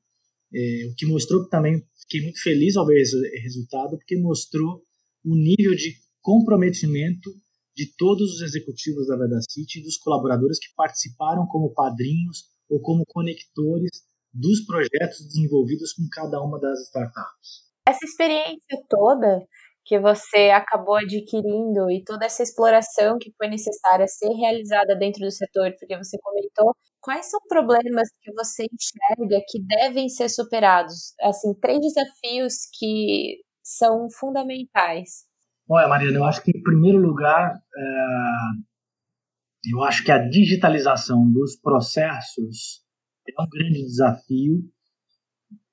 É, 0.54 0.88
o 0.90 0.96
que 0.96 1.06
mostrou 1.06 1.48
também 1.48 1.84
fiquei 2.02 2.22
muito 2.22 2.42
feliz 2.42 2.76
ao 2.76 2.86
ver 2.86 3.02
esse 3.02 3.16
resultado, 3.42 3.98
porque 3.98 4.18
mostrou 4.18 4.82
o 5.24 5.36
nível 5.36 5.76
de 5.76 5.94
comprometimento 6.22 7.30
de 7.76 7.94
todos 7.96 8.34
os 8.36 8.42
executivos 8.42 9.08
da 9.08 9.16
Vedacity 9.16 9.80
e 9.80 9.84
dos 9.84 9.98
colaboradores 9.98 10.60
que 10.60 10.74
participaram 10.76 11.46
como 11.48 11.74
padrinhos 11.74 12.46
ou 12.70 12.82
como 12.82 13.06
conectores 13.08 13.90
dos 14.34 14.66
projetos 14.66 15.26
desenvolvidos 15.26 15.94
com 15.94 16.04
cada 16.12 16.42
uma 16.42 16.60
das 16.60 16.80
startups. 16.88 17.70
Essa 17.88 18.06
experiência 18.06 18.84
toda 18.90 19.48
que 19.90 20.00
você 20.00 20.52
acabou 20.52 20.98
adquirindo 20.98 21.90
e 21.90 22.04
toda 22.06 22.24
essa 22.24 22.44
exploração 22.44 23.18
que 23.20 23.34
foi 23.36 23.48
necessária 23.48 24.06
ser 24.06 24.30
realizada 24.36 24.96
dentro 24.96 25.22
do 25.22 25.32
setor, 25.32 25.74
porque 25.80 25.98
você 25.98 26.16
comentou, 26.22 26.76
quais 27.02 27.28
são 27.28 27.40
problemas 27.50 28.08
que 28.22 28.32
você 28.32 28.68
enxerga 28.72 29.44
que 29.48 29.60
devem 29.66 30.08
ser 30.08 30.30
superados? 30.30 31.16
Assim, 31.20 31.56
três 31.60 31.80
desafios 31.80 32.54
que 32.78 33.38
são 33.64 34.08
fundamentais. 34.12 35.26
Olha, 35.68 35.88
Mariana, 35.88 36.18
eu 36.18 36.24
acho 36.24 36.44
que 36.44 36.56
em 36.56 36.62
primeiro 36.62 37.00
lugar, 37.00 37.56
é... 37.76 39.72
eu 39.74 39.84
acho 39.84 40.04
que 40.04 40.12
a 40.12 40.20
digitalização 40.20 41.28
dos 41.32 41.56
processos 41.60 42.84
é 43.28 43.42
um 43.42 43.50
grande 43.50 43.82
desafio, 43.82 44.62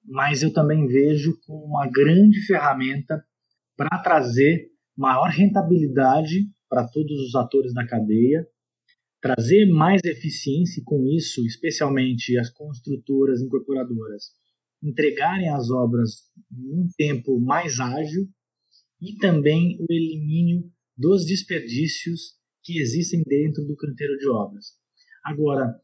mas 0.07 0.43
eu 0.43 0.51
também 0.55 0.87
vejo 0.87 1.39
como 1.47 1.67
uma 1.67 1.87
grande 1.87 2.41
ferramenta 2.47 3.23
para 3.77 3.99
trazer 4.03 4.71
maior 4.97 5.29
rentabilidade 5.29 6.49
para 6.69 6.89
todos 6.89 7.21
os 7.21 7.35
atores 7.35 7.73
da 7.75 7.87
cadeia, 7.87 8.47
trazer 9.21 9.67
mais 9.67 10.01
eficiência 10.05 10.81
e 10.81 10.85
com 10.85 11.05
isso, 11.07 11.45
especialmente 11.47 12.39
as 12.39 12.51
construtoras 12.51 13.41
incorporadoras, 13.41 14.31
entregarem 14.83 15.49
as 15.49 15.71
obras 15.71 16.23
num 16.51 16.89
tempo 16.97 17.41
mais 17.41 17.79
ágil 17.81 18.29
e 19.01 19.17
também 19.17 19.77
o 19.81 19.93
elimínio 19.93 20.71
dos 20.97 21.27
desperdícios 21.27 22.37
que 22.63 22.79
existem 22.79 23.23
dentro 23.27 23.65
do 23.65 23.77
canteiro 23.77 24.17
de 24.17 24.29
obras. 24.29 24.73
Agora, 25.25 25.79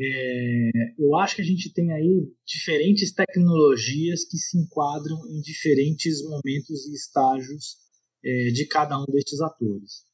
É, 0.00 0.70
eu 0.98 1.14
acho 1.16 1.36
que 1.36 1.42
a 1.42 1.44
gente 1.44 1.72
tem 1.72 1.92
aí 1.92 2.32
diferentes 2.46 3.12
tecnologias 3.12 4.24
que 4.24 4.38
se 4.38 4.58
enquadram 4.58 5.18
em 5.28 5.40
diferentes 5.40 6.22
momentos 6.22 6.86
e 6.86 6.94
estágios 6.94 7.76
é, 8.24 8.50
de 8.50 8.66
cada 8.66 9.00
um 9.00 9.04
destes 9.06 9.40
atores. 9.40 10.04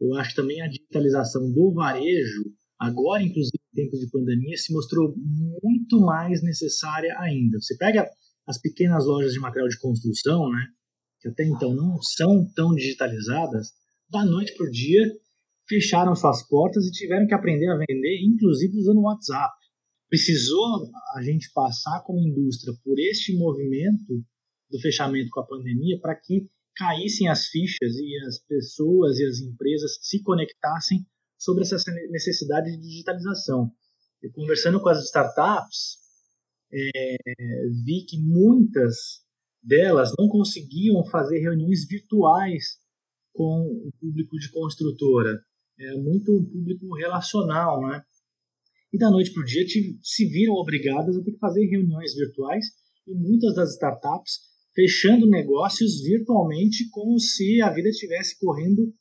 Eu 0.00 0.14
acho 0.14 0.34
também 0.34 0.62
a 0.62 0.68
digitalização 0.68 1.52
do 1.52 1.72
varejo, 1.72 2.44
agora 2.78 3.22
inclusive 3.22 3.58
em 3.72 3.82
tempos 3.82 4.00
de 4.00 4.10
pandemia, 4.10 4.56
se 4.56 4.72
mostrou 4.72 5.14
muito 5.62 6.00
mais 6.00 6.42
necessária 6.42 7.14
ainda. 7.18 7.60
Você 7.60 7.76
pega 7.76 8.08
as 8.46 8.58
pequenas 8.58 9.04
lojas 9.04 9.32
de 9.32 9.38
material 9.38 9.68
de 9.68 9.78
construção, 9.78 10.50
né, 10.50 10.66
que 11.20 11.28
até 11.28 11.44
então 11.44 11.74
não 11.74 12.00
são 12.02 12.50
tão 12.54 12.74
digitalizadas, 12.74 13.68
da 14.10 14.24
noite 14.24 14.56
para 14.56 14.66
o 14.66 14.70
dia 14.70 15.06
fecharam 15.70 16.16
suas 16.16 16.42
portas 16.48 16.84
e 16.84 16.90
tiveram 16.90 17.28
que 17.28 17.34
aprender 17.34 17.68
a 17.68 17.76
vender, 17.76 18.20
inclusive 18.24 18.76
usando 18.76 18.98
o 18.98 19.04
WhatsApp. 19.04 19.54
Precisou 20.08 20.90
a 21.16 21.22
gente 21.22 21.52
passar 21.54 22.02
como 22.04 22.26
indústria 22.26 22.74
por 22.82 22.98
este 22.98 23.36
movimento 23.38 24.20
do 24.68 24.80
fechamento 24.80 25.30
com 25.30 25.40
a 25.40 25.46
pandemia 25.46 26.00
para 26.00 26.16
que 26.16 26.48
caíssem 26.74 27.28
as 27.28 27.46
fichas 27.46 27.94
e 27.94 28.18
as 28.26 28.40
pessoas 28.40 29.18
e 29.18 29.24
as 29.24 29.38
empresas 29.38 29.98
se 30.02 30.20
conectassem 30.22 31.06
sobre 31.38 31.62
essa 31.62 31.76
necessidade 32.10 32.72
de 32.72 32.80
digitalização. 32.80 33.70
Conversando 34.32 34.80
com 34.80 34.88
as 34.88 35.04
startups, 35.04 35.98
é, 36.72 37.16
vi 37.84 38.04
que 38.06 38.18
muitas 38.18 39.24
delas 39.62 40.12
não 40.18 40.28
conseguiam 40.28 41.04
fazer 41.04 41.38
reuniões 41.38 41.86
virtuais 41.86 42.78
com 43.32 43.60
o 43.62 43.90
público 44.00 44.36
de 44.36 44.50
construtora. 44.50 45.40
É 45.80 45.96
muito 45.96 46.36
um 46.36 46.44
público 46.44 46.94
relacional, 46.94 47.80
né? 47.80 48.02
E 48.92 48.98
da 48.98 49.10
noite 49.10 49.32
para 49.32 49.42
o 49.42 49.46
dia 49.46 49.64
se 50.02 50.26
viram 50.26 50.54
obrigadas 50.54 51.16
a 51.16 51.22
ter 51.22 51.32
que 51.32 51.38
fazer 51.38 51.64
reuniões 51.66 52.14
virtuais 52.14 52.66
e 53.06 53.14
muitas 53.14 53.54
das 53.54 53.72
startups 53.72 54.40
fechando 54.74 55.26
negócios 55.28 56.02
virtualmente 56.02 56.88
como 56.90 57.18
se 57.18 57.60
a 57.62 57.72
vida 57.72 57.88
estivesse 57.88 58.38
correndo 58.38 58.92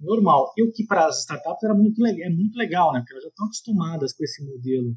normal. 0.00 0.52
E 0.56 0.62
o 0.62 0.72
que 0.72 0.84
para 0.84 1.06
as 1.06 1.20
startups 1.20 1.62
era 1.62 1.74
muito, 1.74 2.04
é 2.04 2.30
muito 2.30 2.56
legal, 2.56 2.92
né? 2.92 3.00
Porque 3.00 3.12
elas 3.12 3.24
já 3.24 3.28
estão 3.28 3.46
acostumadas 3.46 4.12
com 4.12 4.24
esse 4.24 4.44
modelo 4.44 4.96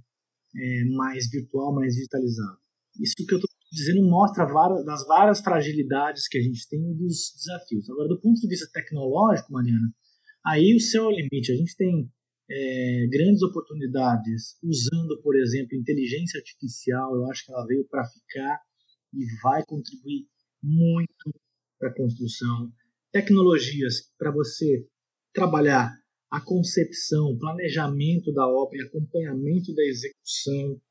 é, 0.55 0.85
mais 0.95 1.29
virtual, 1.29 1.73
mais 1.73 1.93
digitalizado. 1.93 2.57
Isso 2.99 3.13
que 3.15 3.33
eu 3.33 3.37
estou 3.37 3.49
dizendo 3.71 4.09
mostra 4.09 4.45
várias, 4.45 4.83
das 4.85 5.05
várias 5.05 5.39
fragilidades 5.41 6.27
que 6.27 6.37
a 6.37 6.41
gente 6.41 6.67
tem 6.67 6.81
dos 6.95 7.33
desafios. 7.35 7.89
Agora, 7.89 8.07
do 8.07 8.19
ponto 8.19 8.39
de 8.39 8.47
vista 8.47 8.67
tecnológico, 8.71 9.51
Mariana, 9.51 9.93
aí 10.45 10.75
o 10.75 10.79
céu 10.79 11.05
é 11.05 11.07
o 11.07 11.11
limite. 11.11 11.51
A 11.51 11.55
gente 11.55 11.75
tem 11.75 12.09
é, 12.49 13.07
grandes 13.07 13.41
oportunidades 13.41 14.57
usando, 14.63 15.21
por 15.21 15.35
exemplo, 15.35 15.77
inteligência 15.77 16.39
artificial. 16.39 17.15
Eu 17.15 17.29
acho 17.29 17.45
que 17.45 17.51
ela 17.51 17.65
veio 17.65 17.85
para 17.87 18.05
ficar 18.05 18.61
e 19.13 19.25
vai 19.41 19.63
contribuir 19.65 20.27
muito 20.61 21.31
para 21.79 21.89
a 21.89 21.95
construção. 21.95 22.71
Tecnologias 23.11 24.11
para 24.17 24.31
você 24.31 24.85
trabalhar 25.33 25.93
a 26.29 26.41
concepção, 26.41 27.37
planejamento 27.37 28.33
da 28.33 28.45
obra 28.47 28.77
e 28.77 28.81
acompanhamento 28.81 29.73
da 29.73 29.83
execução, 29.83 30.81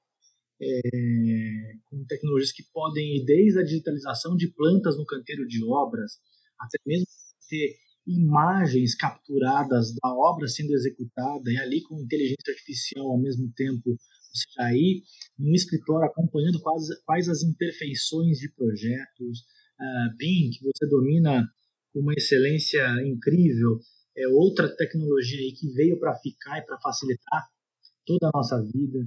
é, 0.61 1.73
com 1.85 2.05
tecnologias 2.07 2.53
que 2.53 2.65
podem 2.73 3.17
ir 3.17 3.25
desde 3.27 3.59
a 3.59 3.63
digitalização 3.63 4.35
de 4.37 4.49
plantas 4.49 4.97
no 4.97 5.05
canteiro 5.05 5.47
de 5.47 5.63
obras, 5.65 6.13
até 6.59 6.79
mesmo 6.87 7.07
ter 7.49 7.77
imagens 8.07 8.95
capturadas 8.95 9.92
da 9.95 10.09
obra 10.09 10.47
sendo 10.47 10.73
executada 10.73 11.51
e 11.51 11.59
ali 11.59 11.83
com 11.83 12.01
inteligência 12.01 12.53
artificial 12.53 13.07
ao 13.07 13.19
mesmo 13.19 13.53
tempo 13.55 13.97
você 14.33 14.45
já 14.57 14.73
ir 14.73 15.03
no 15.38 15.55
escritório 15.55 16.07
acompanhando 16.07 16.61
quais, 16.61 16.85
quais 17.05 17.29
as 17.29 17.42
imperfeições 17.42 18.38
de 18.38 18.53
projetos, 18.53 19.40
uh, 19.81 20.16
BIM, 20.16 20.51
que 20.51 20.62
você 20.62 20.87
domina 20.88 21.49
com 21.92 22.01
uma 22.01 22.12
excelência 22.14 22.85
incrível, 23.05 23.81
é 24.16 24.29
outra 24.29 24.69
tecnologia 24.77 25.38
aí 25.38 25.53
que 25.53 25.73
veio 25.73 25.99
para 25.99 26.14
ficar 26.16 26.59
e 26.59 26.66
para 26.66 26.79
facilitar 26.81 27.49
toda 28.05 28.29
a 28.29 28.31
nossa 28.35 28.62
vida. 28.62 28.99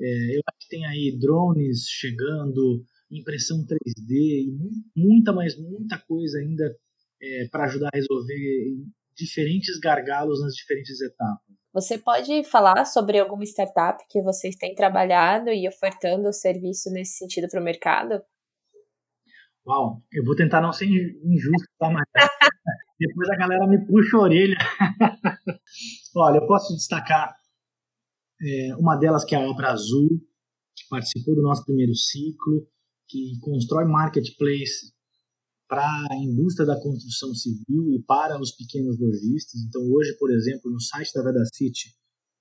É, 0.00 0.36
eu 0.36 0.40
acho 0.46 0.58
que 0.60 0.68
tem 0.68 0.86
aí 0.86 1.16
drones 1.18 1.86
chegando, 1.88 2.84
impressão 3.10 3.64
3D 3.64 4.10
e 4.10 4.52
muita, 4.94 5.32
mas 5.32 5.56
muita 5.58 5.98
coisa 5.98 6.38
ainda 6.38 6.74
é, 7.20 7.48
para 7.50 7.64
ajudar 7.64 7.88
a 7.92 7.96
resolver 7.96 8.76
diferentes 9.16 9.78
gargalos 9.80 10.40
nas 10.42 10.54
diferentes 10.54 11.00
etapas. 11.00 11.58
Você 11.72 11.98
pode 11.98 12.44
falar 12.44 12.84
sobre 12.84 13.18
alguma 13.18 13.44
startup 13.44 14.02
que 14.08 14.22
vocês 14.22 14.56
têm 14.56 14.74
trabalhado 14.74 15.50
e 15.50 15.68
ofertando 15.68 16.28
o 16.28 16.32
serviço 16.32 16.90
nesse 16.90 17.18
sentido 17.18 17.48
para 17.50 17.60
o 17.60 17.64
mercado? 17.64 18.22
Uau, 19.66 20.02
eu 20.12 20.24
vou 20.24 20.34
tentar 20.34 20.62
não 20.62 20.72
ser 20.72 20.86
injusto, 20.86 21.68
tá, 21.78 21.90
mas 21.90 22.04
depois 22.98 23.28
a 23.28 23.36
galera 23.36 23.66
me 23.66 23.84
puxa 23.86 24.16
a 24.16 24.20
orelha. 24.20 24.56
Olha, 26.16 26.38
eu 26.38 26.46
posso 26.46 26.74
destacar 26.74 27.34
é, 28.40 28.74
uma 28.76 28.96
delas 28.96 29.24
que 29.24 29.34
é 29.34 29.38
a 29.38 29.48
Obra 29.48 29.70
Azul, 29.70 30.08
que 30.74 30.88
participou 30.88 31.34
do 31.34 31.42
nosso 31.42 31.64
primeiro 31.64 31.94
ciclo, 31.94 32.66
que 33.06 33.38
constrói 33.40 33.84
marketplace 33.84 34.92
para 35.68 35.84
a 36.10 36.16
indústria 36.16 36.66
da 36.66 36.80
construção 36.80 37.34
civil 37.34 37.92
e 37.92 38.02
para 38.02 38.40
os 38.40 38.52
pequenos 38.52 38.98
lojistas. 38.98 39.60
Então, 39.68 39.82
hoje, 39.92 40.16
por 40.18 40.32
exemplo, 40.32 40.70
no 40.70 40.80
site 40.80 41.12
da 41.12 41.22
Veda 41.22 41.44
City, 41.52 41.94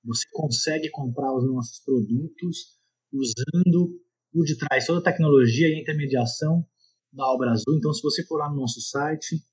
você 0.04 0.24
consegue 0.32 0.90
comprar 0.90 1.36
os 1.36 1.46
nossos 1.46 1.80
produtos 1.84 2.78
usando 3.12 4.00
por 4.32 4.46
detrás 4.46 4.86
toda 4.86 5.00
a 5.00 5.04
tecnologia 5.04 5.68
e 5.68 5.82
intermediação 5.82 6.66
da 7.12 7.26
Obra 7.26 7.52
Azul. 7.52 7.78
Então, 7.78 7.94
se 7.94 8.02
você 8.02 8.24
for 8.26 8.38
lá 8.38 8.50
no 8.50 8.56
nosso 8.56 8.80
site, 8.80 9.44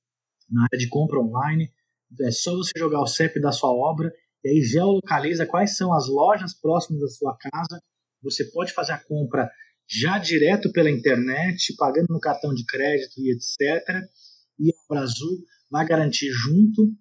na 0.48 0.62
área 0.62 0.78
de 0.78 0.88
compra 0.88 1.18
online, 1.18 1.72
é 2.20 2.30
só 2.30 2.54
você 2.54 2.70
jogar 2.76 3.00
o 3.00 3.06
CEP 3.06 3.40
da 3.40 3.50
sua 3.50 3.70
obra 3.70 4.12
e 4.44 4.50
aí 4.50 4.62
geolocaliza 4.62 5.46
quais 5.46 5.76
são 5.76 5.92
as 5.92 6.06
lojas 6.08 6.54
próximas 6.54 7.00
da 7.00 7.08
sua 7.08 7.37
casa. 7.37 7.80
Você 8.22 8.44
pode 8.44 8.72
fazer 8.72 8.92
a 8.92 9.02
compra 9.02 9.50
já 9.88 10.18
direto 10.18 10.73
pela 10.73 10.90
internet, 10.90 11.75
pagando 11.77 12.07
no 12.11 12.20
cartão 12.20 12.55
de 12.55 12.64
crédito 12.64 13.20
e 13.20 13.33
etc. 13.33 14.03
E 14.59 14.70
a 14.70 14.75
Obra 14.88 15.05
Azul 15.05 15.44
vai 15.70 15.87
garantir 15.87 16.31
junto 16.31 16.94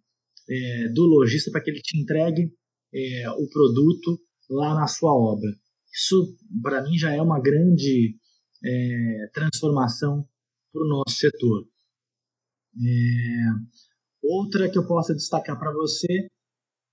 é, 0.50 0.90
do 0.90 1.04
lojista 1.04 1.52
para 1.52 1.62
que 1.62 1.70
ele 1.70 1.82
te 1.82 1.98
entregue 1.98 2.52
é, 2.94 3.30
o 3.32 3.48
produto 3.48 4.20
lá 4.50 4.76
na 4.76 4.88
sua 4.88 5.14
obra. 5.14 5.50
Isso, 5.94 6.38
para 6.62 6.82
mim, 6.84 6.98
já 6.98 7.14
é 7.14 7.22
uma 7.22 7.40
grande 7.40 8.16
é, 8.64 9.30
transformação 9.34 10.28
para 10.72 10.82
o 10.82 10.88
nosso 10.88 11.18
setor. 11.18 11.68
É, 12.76 13.46
outra 14.24 14.70
que 14.70 14.78
eu 14.78 14.88
posso 14.88 15.14
destacar 15.14 15.60
para 15.60 15.72
você 15.72 16.28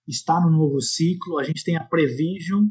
está 0.07 0.41
no 0.41 0.51
novo 0.51 0.81
ciclo. 0.81 1.39
A 1.39 1.45
gente 1.45 1.65
tem 1.65 1.77
a 1.77 1.85
Prevision, 1.85 2.67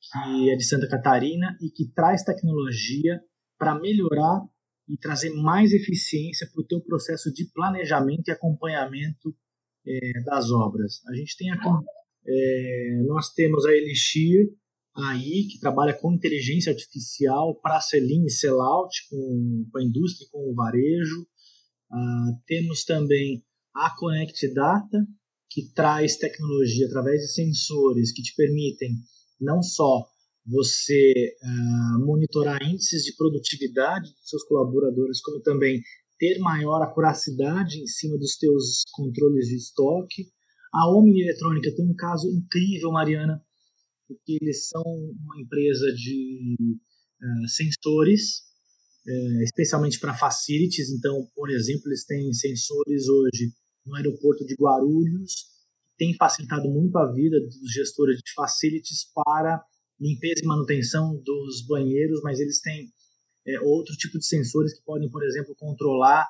que 0.00 0.50
é 0.50 0.56
de 0.56 0.64
Santa 0.64 0.88
Catarina 0.88 1.56
e 1.60 1.70
que 1.70 1.90
traz 1.92 2.22
tecnologia 2.22 3.20
para 3.58 3.78
melhorar 3.78 4.42
e 4.88 4.96
trazer 4.96 5.30
mais 5.30 5.72
eficiência 5.72 6.48
para 6.52 6.62
o 6.62 6.66
teu 6.66 6.80
processo 6.80 7.32
de 7.32 7.50
planejamento 7.52 8.28
e 8.28 8.30
acompanhamento 8.30 9.34
é, 9.86 10.22
das 10.24 10.50
obras. 10.50 11.00
A 11.08 11.14
gente 11.14 11.36
tem 11.36 11.50
a, 11.50 11.58
é, 12.26 13.02
nós 13.06 13.32
temos 13.32 13.64
a 13.64 13.72
Elixir 13.72 14.48
aí 14.94 15.46
que 15.50 15.58
trabalha 15.60 15.94
com 15.94 16.12
inteligência 16.12 16.72
artificial 16.72 17.54
para 17.60 17.80
sell-in 17.80 18.24
e 18.24 18.30
sell-out 18.30 19.08
com, 19.10 19.66
com, 19.70 19.78
a 19.78 19.82
indústria, 19.82 20.28
com 20.30 20.50
o 20.50 20.54
varejo. 20.54 21.26
Ah, 21.90 22.32
temos 22.46 22.84
também 22.84 23.44
a 23.74 23.94
Connect 23.96 24.54
Data 24.54 25.06
que 25.50 25.70
traz 25.72 26.16
tecnologia 26.16 26.86
através 26.86 27.20
de 27.20 27.32
sensores 27.32 28.12
que 28.12 28.22
te 28.22 28.34
permitem 28.34 28.96
não 29.40 29.62
só 29.62 30.06
você 30.46 31.34
uh, 31.42 32.06
monitorar 32.06 32.62
índices 32.62 33.02
de 33.02 33.16
produtividade 33.16 34.10
dos 34.12 34.28
seus 34.28 34.44
colaboradores, 34.44 35.20
como 35.20 35.40
também 35.40 35.82
ter 36.18 36.38
maior 36.38 36.82
acuracidade 36.82 37.80
em 37.80 37.86
cima 37.86 38.16
dos 38.16 38.36
teus 38.36 38.82
controles 38.92 39.48
de 39.48 39.56
estoque. 39.56 40.28
A 40.72 40.88
Omni 40.90 41.22
Eletrônica 41.22 41.74
tem 41.74 41.84
um 41.84 41.94
caso 41.94 42.28
incrível, 42.30 42.92
Mariana, 42.92 43.42
porque 44.06 44.38
eles 44.40 44.68
são 44.68 44.82
uma 44.84 45.40
empresa 45.40 45.86
de 45.94 46.56
uh, 46.60 47.48
sensores, 47.48 48.42
uh, 49.06 49.42
especialmente 49.42 49.98
para 49.98 50.16
facilities. 50.16 50.90
Então, 50.90 51.26
por 51.34 51.50
exemplo, 51.50 51.88
eles 51.88 52.04
têm 52.04 52.32
sensores 52.32 53.08
hoje 53.08 53.52
no 53.84 53.96
aeroporto 53.96 54.44
de 54.44 54.54
Guarulhos, 54.54 55.55
tem 55.96 56.14
facilitado 56.14 56.68
muito 56.68 56.96
a 56.98 57.12
vida 57.12 57.40
dos 57.40 57.72
gestores 57.72 58.18
de 58.18 58.32
facilities 58.34 59.10
para 59.14 59.62
limpeza 60.00 60.42
e 60.42 60.46
manutenção 60.46 61.20
dos 61.24 61.66
banheiros, 61.66 62.20
mas 62.22 62.38
eles 62.38 62.60
têm 62.60 62.90
é, 63.46 63.60
outro 63.60 63.94
tipo 63.96 64.18
de 64.18 64.26
sensores 64.26 64.76
que 64.76 64.84
podem, 64.84 65.10
por 65.10 65.24
exemplo, 65.24 65.54
controlar 65.56 66.26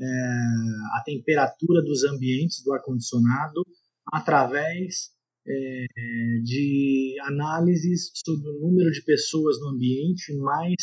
é, 0.00 0.04
a 0.04 1.02
temperatura 1.04 1.82
dos 1.82 2.04
ambientes 2.04 2.62
do 2.64 2.72
ar-condicionado 2.72 3.62
através 4.12 5.10
é, 5.46 5.84
de 6.42 7.16
análises 7.24 8.10
sobre 8.26 8.48
o 8.48 8.60
número 8.60 8.90
de 8.90 9.02
pessoas 9.02 9.60
no 9.60 9.68
ambiente, 9.68 10.34
mais 10.36 10.76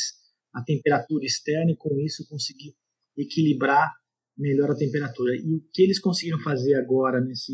a 0.54 0.63
temperatura 0.63 1.26
externa, 1.26 1.71
e 1.71 1.76
com 1.76 2.00
isso 2.00 2.28
conseguir 2.28 2.76
equilibrar 3.17 3.91
melhor 4.38 4.71
a 4.71 4.76
temperatura. 4.76 5.36
E 5.36 5.56
o 5.56 5.63
que 5.73 5.82
eles 5.82 6.00
conseguiram 6.00 6.39
fazer 6.39 6.76
agora, 6.76 7.19
nesse 7.19 7.54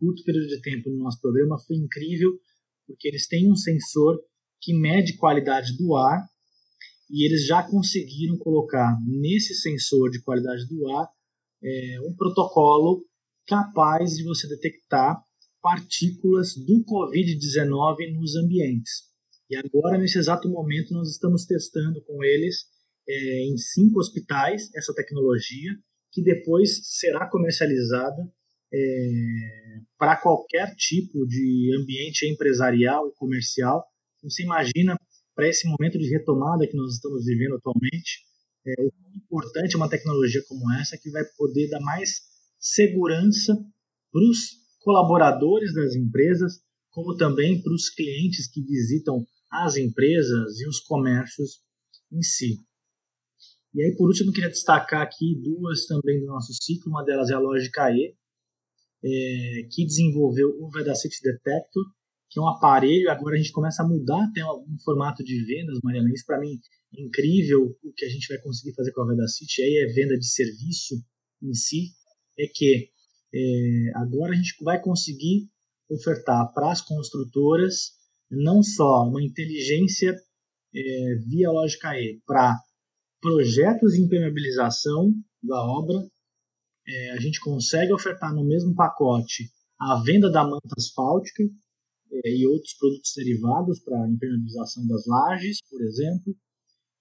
curto 0.00 0.24
período 0.24 0.48
de 0.48 0.60
tempo 0.62 0.88
no 0.88 0.96
nosso 0.96 1.20
programa, 1.20 1.58
foi 1.58 1.76
incrível, 1.76 2.30
porque 2.86 3.06
eles 3.06 3.28
têm 3.28 3.52
um 3.52 3.54
sensor 3.54 4.18
que 4.60 4.72
mede 4.74 5.16
qualidade 5.16 5.76
do 5.76 5.94
ar 5.94 6.26
e 7.10 7.26
eles 7.26 7.46
já 7.46 7.62
conseguiram 7.62 8.38
colocar 8.38 8.96
nesse 9.06 9.54
sensor 9.54 10.10
de 10.10 10.22
qualidade 10.22 10.66
do 10.66 10.88
ar 10.88 11.08
é, 11.62 12.00
um 12.02 12.14
protocolo 12.16 13.04
capaz 13.46 14.16
de 14.16 14.24
você 14.24 14.48
detectar 14.48 15.22
partículas 15.60 16.54
do 16.54 16.82
Covid-19 16.84 18.14
nos 18.14 18.34
ambientes. 18.36 19.10
E 19.50 19.56
agora, 19.56 19.98
nesse 19.98 20.18
exato 20.18 20.48
momento, 20.48 20.94
nós 20.94 21.10
estamos 21.10 21.44
testando 21.44 22.00
com 22.02 22.24
eles 22.24 22.64
é, 23.08 23.44
em 23.44 23.56
cinco 23.58 23.98
hospitais 23.98 24.72
essa 24.74 24.94
tecnologia, 24.94 25.76
que 26.12 26.22
depois 26.22 26.80
será 26.84 27.28
comercializada 27.28 28.32
é, 28.72 29.80
para 29.98 30.16
qualquer 30.16 30.74
tipo 30.76 31.26
de 31.26 31.76
ambiente 31.80 32.26
empresarial 32.26 33.08
e 33.08 33.14
comercial. 33.14 33.84
Você 34.22 34.42
imagina, 34.42 34.96
para 35.34 35.48
esse 35.48 35.66
momento 35.68 35.98
de 35.98 36.08
retomada 36.08 36.66
que 36.66 36.76
nós 36.76 36.94
estamos 36.94 37.24
vivendo 37.24 37.56
atualmente, 37.56 38.24
é, 38.66 38.82
o 38.82 38.92
importante 39.16 39.76
uma 39.76 39.88
tecnologia 39.88 40.42
como 40.46 40.70
essa 40.74 40.98
que 40.98 41.10
vai 41.10 41.24
poder 41.36 41.68
dar 41.68 41.80
mais 41.80 42.20
segurança 42.58 43.54
para 44.12 44.22
os 44.22 44.60
colaboradores 44.80 45.74
das 45.74 45.94
empresas, 45.94 46.60
como 46.90 47.16
também 47.16 47.62
para 47.62 47.72
os 47.72 47.88
clientes 47.88 48.50
que 48.50 48.62
visitam 48.62 49.24
as 49.50 49.76
empresas 49.76 50.60
e 50.60 50.68
os 50.68 50.80
comércios 50.80 51.60
em 52.12 52.22
si. 52.22 52.58
E 53.72 53.82
aí, 53.82 53.96
por 53.96 54.08
último, 54.08 54.32
queria 54.32 54.50
destacar 54.50 55.02
aqui 55.02 55.40
duas 55.42 55.86
também 55.86 56.20
do 56.20 56.26
nosso 56.26 56.52
ciclo. 56.60 56.90
Uma 56.90 57.04
delas 57.04 57.30
é 57.30 57.34
a 57.34 57.38
Lógica 57.38 57.90
E, 57.90 58.14
é, 59.04 59.68
que 59.70 59.84
desenvolveu 59.84 60.48
o 60.60 60.70
Vedacity 60.70 61.22
Detector, 61.22 61.84
que 62.28 62.38
é 62.38 62.42
um 62.42 62.48
aparelho. 62.48 63.10
Agora 63.10 63.34
a 63.34 63.38
gente 63.38 63.52
começa 63.52 63.82
a 63.82 63.88
mudar 63.88 64.24
até 64.24 64.44
um 64.44 64.78
formato 64.84 65.24
de 65.24 65.44
vendas, 65.44 65.78
Mariana. 65.82 66.10
Isso, 66.12 66.24
para 66.26 66.40
mim, 66.40 66.58
é 66.96 67.02
incrível 67.02 67.76
o 67.82 67.92
que 67.92 68.04
a 68.04 68.08
gente 68.08 68.28
vai 68.28 68.38
conseguir 68.38 68.74
fazer 68.74 68.92
com 68.92 69.02
a 69.02 69.06
Vedacity. 69.06 69.62
Aí 69.62 69.76
é 69.76 69.92
venda 69.92 70.16
de 70.16 70.26
serviço 70.26 70.94
em 71.42 71.54
si. 71.54 71.92
É 72.38 72.46
que 72.46 72.88
é, 73.34 73.92
agora 73.96 74.32
a 74.32 74.36
gente 74.36 74.54
vai 74.62 74.80
conseguir 74.80 75.48
ofertar 75.88 76.52
para 76.52 76.70
as 76.70 76.80
construtoras 76.80 77.92
não 78.30 78.62
só 78.62 79.08
uma 79.08 79.22
inteligência 79.22 80.14
é, 80.74 81.14
via 81.26 81.50
lógica 81.50 81.98
E 81.98 82.20
para 82.24 82.56
projetos 83.20 83.92
de 83.92 84.02
impermeabilização 84.02 85.12
da 85.42 85.60
obra, 85.62 85.98
é, 86.86 87.10
a 87.12 87.20
gente 87.20 87.40
consegue 87.40 87.92
ofertar 87.92 88.34
no 88.34 88.44
mesmo 88.44 88.74
pacote 88.74 89.50
a 89.80 90.02
venda 90.04 90.30
da 90.30 90.44
manta 90.44 90.74
asfáltica 90.76 91.42
é, 92.12 92.30
e 92.30 92.46
outros 92.46 92.74
produtos 92.74 93.12
derivados 93.16 93.80
para 93.80 94.08
impermeabilização 94.08 94.86
das 94.86 95.06
lajes, 95.06 95.58
por 95.68 95.80
exemplo. 95.82 96.36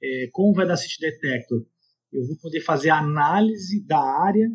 É, 0.02 0.30
com 0.32 0.50
o 0.50 0.54
Vedacity 0.54 1.00
Detector, 1.02 1.66
eu 2.12 2.26
vou 2.26 2.38
poder 2.38 2.62
fazer 2.62 2.90
análise 2.90 3.86
da 3.86 4.00
área 4.00 4.50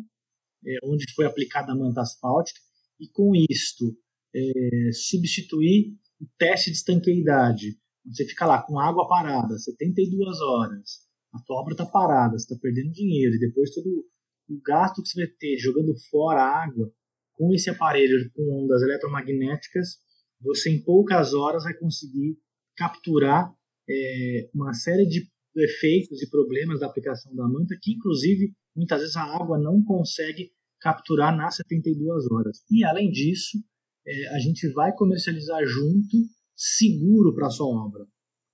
é, 0.65 0.77
onde 0.83 1.05
foi 1.13 1.25
aplicada 1.25 1.71
a 1.71 1.75
manta 1.75 2.01
asfáltica 2.01 2.59
e 2.99 3.07
com 3.09 3.33
isto 3.49 3.95
é, 4.33 4.91
substituir 4.91 5.93
o 6.19 6.25
teste 6.37 6.71
de 6.71 6.77
estanqueidade. 6.77 7.77
Você 8.05 8.25
fica 8.25 8.45
lá 8.45 8.61
com 8.61 8.79
água 8.79 9.07
parada, 9.07 9.57
72 9.57 10.41
horas, 10.41 11.05
a 11.33 11.39
tua 11.45 11.61
obra 11.61 11.73
está 11.73 11.85
parada, 11.85 12.37
você 12.37 12.45
está 12.45 12.55
perdendo 12.61 12.91
dinheiro, 12.91 13.35
e 13.35 13.39
depois 13.39 13.71
todo 13.71 14.05
o 14.49 14.59
gasto 14.61 15.01
que 15.01 15.09
você 15.09 15.25
vai 15.25 15.33
ter 15.37 15.57
jogando 15.57 15.93
fora 16.09 16.41
a 16.41 16.63
água, 16.63 16.91
com 17.33 17.53
esse 17.53 17.69
aparelho 17.69 18.31
com 18.33 18.63
ondas 18.63 18.81
eletromagnéticas, 18.81 19.97
você 20.39 20.69
em 20.69 20.81
poucas 20.81 21.33
horas 21.33 21.63
vai 21.63 21.73
conseguir 21.73 22.37
capturar 22.75 23.53
é, 23.89 24.49
uma 24.53 24.73
série 24.73 25.05
de 25.05 25.27
efeitos 25.55 26.21
e 26.21 26.29
problemas 26.29 26.79
da 26.79 26.87
aplicação 26.87 27.33
da 27.35 27.47
manta, 27.47 27.77
que 27.81 27.93
inclusive 27.93 28.53
muitas 28.75 29.01
vezes 29.01 29.15
a 29.15 29.23
água 29.23 29.57
não 29.57 29.83
consegue 29.83 30.51
capturar 30.79 31.35
nas 31.35 31.55
72 31.55 32.29
horas. 32.31 32.63
E 32.69 32.83
além 32.83 33.09
disso, 33.09 33.57
é, 34.05 34.35
a 34.35 34.39
gente 34.39 34.67
vai 34.73 34.93
comercializar 34.93 35.65
junto, 35.65 36.17
seguro 36.55 37.33
para 37.33 37.49
sua 37.49 37.67
obra, 37.67 38.05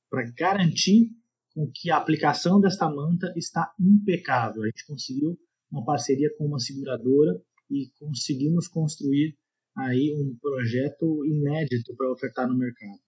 para 0.09 0.31
garantir 0.31 1.09
com 1.53 1.69
que 1.73 1.89
a 1.89 1.97
aplicação 1.97 2.61
desta 2.61 2.89
manta 2.89 3.33
está 3.35 3.73
impecável. 3.79 4.63
A 4.63 4.67
gente 4.67 4.85
conseguiu 4.85 5.37
uma 5.71 5.83
parceria 5.85 6.29
com 6.37 6.45
uma 6.45 6.59
seguradora 6.59 7.39
e 7.69 7.89
conseguimos 7.99 8.67
construir 8.67 9.35
aí 9.77 10.13
um 10.17 10.35
projeto 10.41 11.25
inédito 11.25 11.95
para 11.95 12.11
ofertar 12.11 12.47
no 12.47 12.57
mercado. 12.57 12.99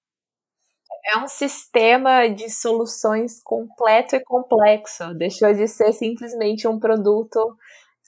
É 1.05 1.17
um 1.17 1.27
sistema 1.27 2.27
de 2.27 2.49
soluções 2.49 3.41
completo 3.43 4.15
e 4.15 4.23
complexo. 4.23 5.13
Deixou 5.15 5.53
de 5.53 5.67
ser 5.67 5.91
simplesmente 5.91 6.67
um 6.67 6.79
produto 6.79 7.57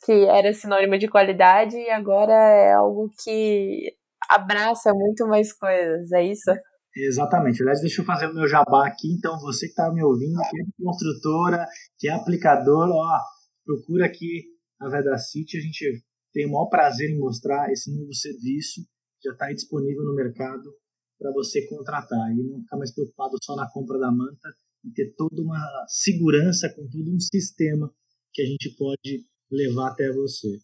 que 0.05 0.25
era 0.25 0.53
sinônimo 0.53 0.97
de 0.97 1.07
qualidade 1.07 1.75
e 1.75 1.89
agora 1.89 2.33
é 2.33 2.73
algo 2.73 3.09
que 3.21 3.93
abraça 4.29 4.93
muito 4.93 5.27
mais 5.27 5.51
coisas, 5.51 6.11
é 6.13 6.23
isso? 6.23 6.51
Exatamente. 6.95 7.61
Aliás, 7.61 7.81
deixa 7.81 8.01
eu 8.01 8.05
fazer 8.05 8.27
o 8.27 8.33
meu 8.33 8.47
jabá 8.47 8.87
aqui. 8.87 9.13
Então, 9.17 9.37
você 9.39 9.65
que 9.65 9.71
está 9.71 9.91
me 9.91 10.01
ouvindo, 10.01 10.39
que 10.49 10.61
é 10.61 10.65
construtora, 10.81 11.65
que 11.99 12.07
é 12.07 12.13
aplicador, 12.13 12.89
ó, 12.89 13.19
procura 13.65 14.05
aqui 14.05 14.45
a 14.79 14.89
Vedacity. 14.89 15.57
A 15.57 15.61
gente 15.61 16.03
tem 16.31 16.45
o 16.45 16.51
maior 16.51 16.67
prazer 16.67 17.09
em 17.09 17.17
mostrar 17.17 17.71
esse 17.71 17.93
novo 17.93 18.13
serviço. 18.13 18.81
Já 19.23 19.31
está 19.31 19.51
disponível 19.51 20.03
no 20.03 20.13
mercado 20.13 20.71
para 21.17 21.31
você 21.31 21.65
contratar 21.67 22.31
e 22.31 22.43
não 22.43 22.61
ficar 22.61 22.77
mais 22.77 22.93
preocupado 22.93 23.37
só 23.41 23.55
na 23.55 23.69
compra 23.71 23.97
da 23.97 24.11
manta 24.11 24.49
e 24.83 24.91
ter 24.91 25.13
toda 25.15 25.41
uma 25.41 25.85
segurança 25.87 26.69
com 26.75 26.87
todo 26.87 27.11
um 27.11 27.19
sistema 27.19 27.91
que 28.31 28.41
a 28.41 28.45
gente 28.45 28.75
pode 28.77 29.25
levar 29.51 29.91
até 29.91 30.11
você. 30.11 30.59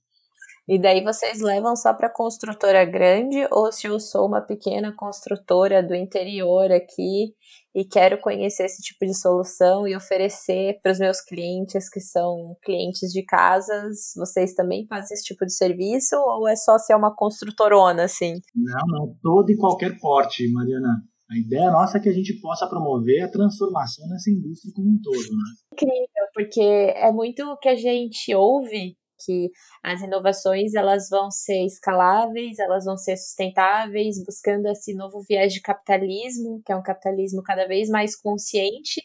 E 0.68 0.80
daí 0.80 1.04
vocês 1.04 1.42
levam 1.42 1.76
só 1.76 1.94
para 1.94 2.10
construtora 2.10 2.86
grande 2.86 3.48
ou 3.52 3.72
se 3.72 3.88
eu 3.88 4.00
sou 4.00 4.28
uma 4.28 4.42
pequena 4.42 4.94
construtora 4.96 5.82
do 5.82 5.96
interior 5.96 6.72
aqui 6.72 7.34
e 7.74 7.84
quero 7.84 8.20
conhecer 8.20 8.66
esse 8.66 8.82
tipo 8.82 9.06
de 9.06 9.18
solução 9.18 9.88
e 9.88 9.96
oferecer 9.96 10.80
para 10.84 10.92
os 10.92 11.00
meus 11.00 11.20
clientes 11.22 11.90
que 11.90 12.00
são 12.00 12.56
clientes 12.64 13.12
de 13.12 13.24
casas, 13.24 14.14
vocês 14.16 14.54
também 14.54 14.86
fazem 14.88 15.16
esse 15.16 15.24
tipo 15.24 15.46
de 15.46 15.54
serviço 15.54 16.16
ou 16.16 16.48
é 16.48 16.56
só 16.56 16.78
ser 16.78 16.96
uma 16.96 17.16
construtorona 17.16 18.04
assim? 18.04 18.40
Não, 18.56 18.88
não, 18.88 19.16
todo 19.22 19.50
e 19.52 19.58
qualquer 19.58 19.98
porte, 20.00 20.52
Mariana. 20.52 21.02
A 21.32 21.38
ideia 21.38 21.72
nossa 21.72 21.98
é 21.98 22.02
que 22.02 22.10
a 22.10 22.14
gente 22.14 22.40
possa 22.42 22.68
promover 22.68 23.24
a 23.24 23.32
transformação 23.32 24.06
nessa 24.10 24.30
indústria 24.30 24.74
como 24.76 24.90
um 24.90 25.00
todo, 25.02 25.16
né? 25.16 25.44
Incrível, 25.74 26.28
porque 26.34 26.62
é 26.62 27.10
muito 27.10 27.42
o 27.46 27.58
que 27.58 27.70
a 27.70 27.76
gente 27.76 28.36
ouve 28.36 28.98
que 29.26 29.50
as 29.84 30.02
inovações 30.02 30.74
elas 30.74 31.10
vão 31.10 31.30
ser 31.32 31.66
escaláveis, 31.66 32.60
elas 32.60 32.86
vão 32.86 32.98
ser 32.98 33.18
sustentáveis, 33.18 34.24
buscando 34.24 34.68
esse 34.68 34.94
novo 34.94 35.22
viés 35.28 35.54
de 35.54 35.62
capitalismo, 35.62 36.62
que 36.66 36.72
é 36.72 36.76
um 36.76 36.84
capitalismo 36.84 37.42
cada 37.44 37.68
vez 37.68 37.90
mais 37.90 38.16
consciente 38.16 39.02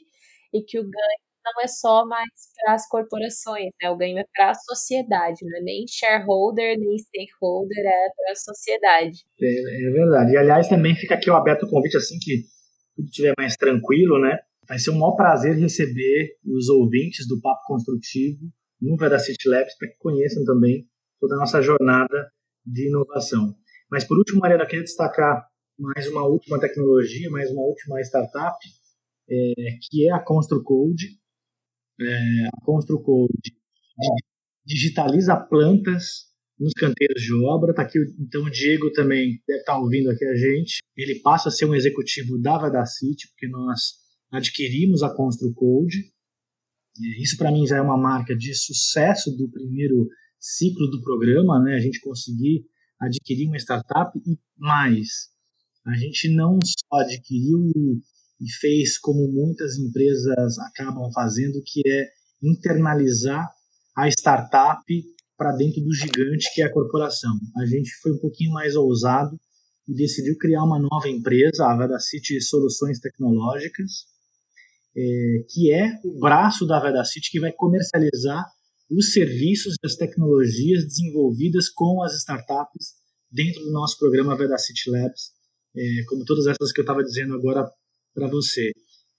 e 0.53 0.63
que 0.63 0.79
o 0.79 0.83
ganho 0.83 1.27
não 1.47 1.63
é 1.63 1.69
só 1.69 2.05
mais 2.05 2.29
para 2.57 2.75
as 2.75 2.89
corporações, 2.89 3.71
né? 3.81 3.89
O 3.89 3.97
ganho 3.97 4.19
é 4.19 4.25
para 4.35 4.51
a 4.51 4.55
sociedade, 4.55 5.45
não 5.45 5.59
é 5.59 5.61
nem 5.63 5.85
shareholder, 5.89 6.77
nem 6.77 6.99
stakeholder, 6.99 7.79
é 7.79 8.09
para 8.17 8.33
a 8.33 8.35
sociedade. 8.35 9.19
É, 9.41 9.47
é, 9.47 9.91
verdade. 9.91 10.33
E 10.33 10.37
aliás, 10.37 10.69
também 10.69 10.97
fica 10.97 11.15
aqui 11.15 11.31
o 11.31 11.37
aberto 11.37 11.69
convite 11.69 11.97
assim 11.97 12.19
que 12.21 12.43
tudo 12.97 13.07
estiver 13.07 13.35
mais 13.39 13.57
tranquilo, 13.57 14.21
né? 14.21 14.39
Vai 14.69 14.79
ser 14.79 14.91
um 14.91 14.99
maior 14.99 15.15
prazer 15.15 15.57
receber 15.57 16.37
os 16.45 16.69
ouvintes 16.69 17.29
do 17.29 17.41
Papo 17.41 17.63
Construtivo 17.67 18.51
no 18.81 18.97
Vedacity 18.97 19.49
Labs 19.49 19.77
para 19.79 19.89
que 19.89 19.97
conheçam 19.99 20.45
também 20.45 20.89
toda 21.21 21.35
a 21.35 21.39
nossa 21.39 21.61
jornada 21.63 22.31
de 22.65 22.89
inovação. 22.89 23.55
Mas 23.91 24.05
por 24.05 24.19
último, 24.19 24.41
Mariana, 24.41 24.65
eu 24.65 24.69
queria 24.69 24.85
destacar 24.85 25.47
mais 25.79 26.09
uma 26.09 26.27
última 26.27 26.59
tecnologia, 26.59 27.31
mais 27.31 27.51
uma 27.51 27.63
última 27.63 28.01
startup, 28.01 28.57
é, 29.29 29.53
que 29.83 30.09
é 30.09 30.13
a 30.13 30.21
ConstruCode. 30.21 31.07
É, 32.01 32.47
a 32.47 32.65
ConstruCode 32.65 33.57
digitaliza 34.65 35.37
plantas 35.37 36.27
nos 36.59 36.73
canteiros 36.73 37.23
de 37.23 37.35
obra. 37.45 37.75
Tá 37.75 37.83
aqui, 37.83 37.99
então 38.19 38.45
o 38.45 38.51
Diego 38.51 38.91
também 38.93 39.41
deve 39.47 39.61
estar 39.61 39.75
tá 39.75 39.79
ouvindo 39.79 40.11
aqui 40.11 40.25
a 40.25 40.35
gente. 40.35 40.79
Ele 40.97 41.21
passa 41.21 41.49
a 41.49 41.53
ser 41.53 41.67
um 41.67 41.75
executivo 41.75 42.41
da 42.41 42.59
Vedacity, 42.59 43.29
porque 43.29 43.49
nós 43.49 43.95
adquirimos 44.33 45.03
a 45.03 45.15
ConstruCode 45.15 46.13
isso 47.21 47.37
para 47.37 47.51
mim 47.51 47.67
já 47.67 47.77
é 47.77 47.81
uma 47.81 47.97
marca 47.97 48.35
de 48.35 48.55
sucesso 48.55 49.31
do 49.37 49.51
primeiro 49.51 50.09
ciclo 50.39 50.89
do 50.89 51.03
programa, 51.03 51.63
né? 51.63 51.75
A 51.77 51.81
gente 51.81 52.01
conseguir 52.01 52.65
adquirir 53.01 53.47
uma 53.49 53.59
startup 53.59 54.19
e 54.19 54.39
mais 54.57 55.29
A 55.85 55.95
gente 55.95 56.35
não 56.35 56.59
só 56.63 57.01
adquiriu 57.01 57.71
e, 57.75 58.01
e 58.41 58.51
fez 58.61 58.99
como 58.99 59.31
muitas 59.31 59.77
empresas 59.79 60.59
acabam 60.59 61.11
fazendo, 61.13 61.63
que 61.65 61.83
é 61.87 62.09
internalizar 62.43 63.49
a 63.97 64.09
startup 64.09 64.83
para 65.37 65.53
dentro 65.53 65.83
do 65.83 65.95
gigante 65.95 66.53
que 66.55 66.63
é 66.63 66.65
a 66.65 66.73
corporação. 66.73 67.39
A 67.57 67.67
gente 67.67 67.91
foi 68.03 68.13
um 68.13 68.19
pouquinho 68.19 68.53
mais 68.53 68.75
ousado 68.75 69.39
e 69.89 69.95
decidiu 69.95 70.37
criar 70.39 70.65
uma 70.65 70.79
nova 70.79 71.09
empresa, 71.09 71.67
a 71.67 71.77
Vedacity 71.77 72.41
Soluções 72.41 72.99
Tecnológicas, 72.99 74.07
é, 74.97 75.45
que 75.51 75.73
é 75.73 76.01
o 76.05 76.19
braço 76.19 76.67
da 76.67 76.81
Vedacity 76.81 77.31
que 77.31 77.41
vai 77.41 77.53
comercializar 77.53 78.45
os 78.91 79.13
serviços 79.13 79.75
e 79.75 79.87
as 79.87 79.97
tecnologias 79.97 80.85
desenvolvidas 80.85 81.69
com 81.69 82.03
as 82.03 82.15
startups 82.17 82.95
dentro 83.31 83.61
do 83.63 83.73
nosso 83.73 83.99
programa 83.99 84.37
Vedacity 84.37 84.91
Labs, 84.91 85.33
é, 85.77 86.05
como 86.09 86.25
todas 86.25 86.47
essas 86.47 86.73
que 86.73 86.81
eu 86.81 86.85
estava 86.85 87.03
dizendo 87.03 87.35
agora 87.35 87.69
para 88.15 88.29
você 88.29 88.71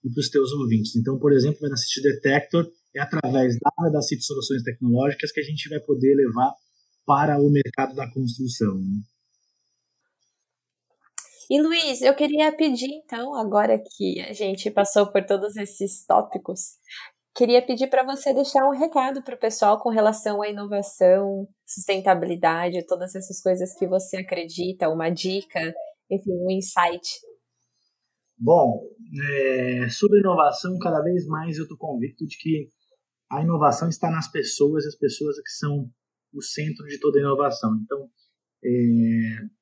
e 0.03 0.09
para 0.09 0.21
os 0.21 0.29
teus 0.29 0.51
ouvintes. 0.53 0.95
Então, 0.95 1.19
por 1.19 1.33
exemplo, 1.33 1.59
o 1.59 1.63
Vedacity 1.63 2.01
Detector 2.01 2.67
é 2.95 3.01
através 3.01 3.57
da 3.59 3.71
Vedacity 3.83 4.23
Soluções 4.23 4.63
Tecnológicas 4.63 5.31
que 5.31 5.41
a 5.41 5.43
gente 5.43 5.69
vai 5.69 5.79
poder 5.79 6.15
levar 6.15 6.51
para 7.05 7.39
o 7.39 7.49
mercado 7.49 7.95
da 7.95 8.09
construção. 8.11 8.75
Né? 8.75 9.01
E 11.49 11.61
Luiz, 11.61 12.01
eu 12.01 12.13
queria 12.13 12.51
pedir 12.55 12.89
então, 12.91 13.33
agora 13.33 13.79
que 13.79 14.19
a 14.19 14.33
gente 14.33 14.69
passou 14.69 15.09
por 15.09 15.25
todos 15.25 15.55
esses 15.55 16.05
tópicos, 16.05 16.77
queria 17.33 17.65
pedir 17.65 17.87
para 17.87 18.03
você 18.03 18.33
deixar 18.33 18.67
um 18.67 18.77
recado 18.77 19.23
para 19.23 19.35
o 19.35 19.39
pessoal 19.39 19.79
com 19.79 19.89
relação 19.89 20.41
à 20.41 20.49
inovação, 20.49 21.47
sustentabilidade, 21.65 22.85
todas 22.85 23.15
essas 23.15 23.41
coisas 23.41 23.73
que 23.77 23.87
você 23.87 24.17
acredita, 24.17 24.89
uma 24.89 25.09
dica, 25.09 25.73
enfim, 26.11 26.31
um 26.31 26.51
insight. 26.51 27.07
Bom, 28.37 28.83
é, 29.31 29.87
sobre 29.89 30.19
inovação, 30.19 30.77
cada 30.79 31.01
vez 31.01 31.25
mais 31.27 31.57
eu 31.57 31.63
estou 31.63 31.77
convicto 31.77 32.25
de 32.25 32.37
que 32.37 32.69
a 33.31 33.41
inovação 33.41 33.87
está 33.87 34.11
nas 34.11 34.29
pessoas, 34.29 34.85
as 34.85 34.95
pessoas 34.95 35.37
é 35.37 35.41
que 35.41 35.51
são 35.51 35.89
o 36.33 36.41
centro 36.41 36.85
de 36.87 36.99
toda 36.99 37.19
inovação. 37.19 37.71
Então, 37.83 38.09
é, 38.63 39.56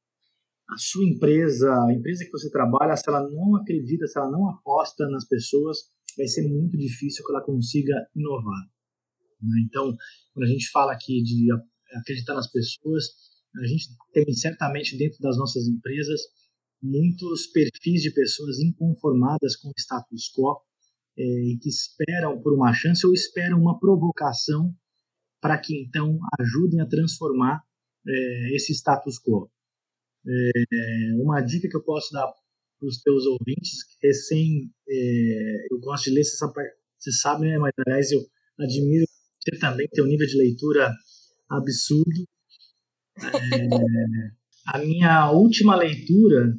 a 0.70 0.78
sua 0.78 1.06
empresa, 1.06 1.72
a 1.72 1.94
empresa 1.94 2.26
que 2.26 2.32
você 2.32 2.50
trabalha, 2.50 2.96
se 2.96 3.08
ela 3.08 3.22
não 3.30 3.56
acredita, 3.56 4.08
se 4.08 4.18
ela 4.18 4.32
não 4.32 4.50
aposta 4.50 5.08
nas 5.10 5.28
pessoas, 5.28 5.78
vai 6.18 6.28
ser 6.28 6.48
muito 6.48 6.78
difícil 6.78 7.24
que 7.24 7.32
ela 7.32 7.44
consiga 7.44 7.94
inovar. 8.16 8.66
Né? 9.42 9.66
Então, 9.68 9.96
quando 10.34 10.46
a 10.46 10.50
gente 10.50 10.70
fala 10.72 10.94
aqui 10.94 11.22
de 11.22 11.48
acreditar 11.94 12.34
nas 12.34 12.52
pessoas, 12.52 13.06
a 13.58 13.68
gente 13.68 13.88
tem 14.12 14.34
certamente 14.34 14.98
dentro 14.98 15.20
das 15.20 15.38
nossas 15.38 15.68
empresas 15.68 16.22
muitos 16.82 17.48
perfis 17.48 18.02
de 18.02 18.12
pessoas 18.12 18.60
inconformadas 18.60 19.56
com 19.56 19.70
o 19.70 19.74
status 19.78 20.32
quo 20.36 20.62
é, 21.18 21.24
e 21.24 21.58
que 21.58 21.70
esperam 21.70 22.42
por 22.42 22.54
uma 22.54 22.74
chance 22.74 23.06
ou 23.06 23.14
esperam 23.14 23.60
uma 23.60 23.80
provocação 23.80 24.74
para 25.42 25.58
que 25.60 25.76
então 25.82 26.18
ajudem 26.40 26.82
a 26.82 26.88
transformar 26.88 27.64
é, 28.08 28.56
esse 28.56 28.74
status 28.74 29.20
quo. 29.20 29.50
É, 30.28 31.22
uma 31.22 31.42
dica 31.42 31.68
que 31.70 31.78
eu 31.78 31.84
posso 31.84 32.12
dar 32.12 32.26
para 32.80 32.88
os 32.88 33.02
teus 33.02 33.26
ouvintes, 33.26 33.80
recém, 34.02 34.72
é, 34.90 35.68
eu 35.72 35.80
gosto 35.80 36.06
de 36.06 36.12
ler, 36.12 36.24
você 36.24 36.38
sabe, 36.38 36.54
você 36.98 37.12
sabe 37.12 37.46
né, 37.46 37.58
mas 37.58 37.72
aliás 37.86 38.12
eu 38.12 38.22
admiro 38.60 39.06
você 39.40 39.60
também, 39.60 39.88
teu 39.92 40.06
nível 40.06 40.26
de 40.26 40.38
leitura 40.38 40.92
absurdo. 41.50 42.26
É, 43.20 44.74
a 44.74 44.80
minha 44.80 45.32
última 45.32 45.76
leitura, 45.76 46.52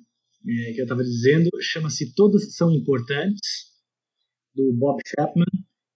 é, 0.49 0.73
que 0.73 0.81
eu 0.81 0.85
estava 0.85 1.03
dizendo, 1.03 1.51
chama-se 1.61 2.15
Todos 2.15 2.57
São 2.57 2.71
Importantes, 2.71 3.75
do 4.55 4.73
Bob 4.73 5.01
Chapman 5.07 5.45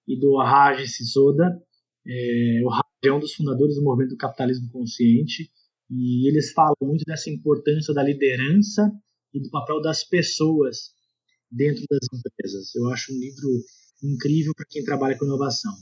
e 0.06 0.18
do 0.18 0.37
Raj 0.37 0.87
Sisoda. 0.90 1.56
É, 2.06 2.61
o 2.64 2.68
Raj 2.68 2.83
é 3.04 3.12
um 3.12 3.20
dos 3.20 3.35
fundadores 3.35 3.76
do 3.76 3.83
movimento 3.83 4.11
do 4.11 4.16
capitalismo 4.16 4.68
consciente 4.70 5.50
e 5.90 6.29
eles 6.29 6.53
falam 6.53 6.76
muito 6.83 7.05
dessa 7.05 7.29
importância 7.29 7.92
da 7.92 8.03
liderança 8.03 8.90
e 9.35 9.40
do 9.40 9.50
papel 9.50 9.81
das 9.81 10.05
pessoas 10.05 10.92
dentro 11.50 11.83
das 11.90 12.00
empresas. 12.14 12.74
Eu 12.74 12.87
acho 12.90 13.12
um 13.12 13.18
livro 13.18 13.64
incrível 14.03 14.53
para 14.55 14.66
quem 14.70 14.85
trabalha 14.85 15.18
com 15.18 15.24
inovação. 15.24 15.74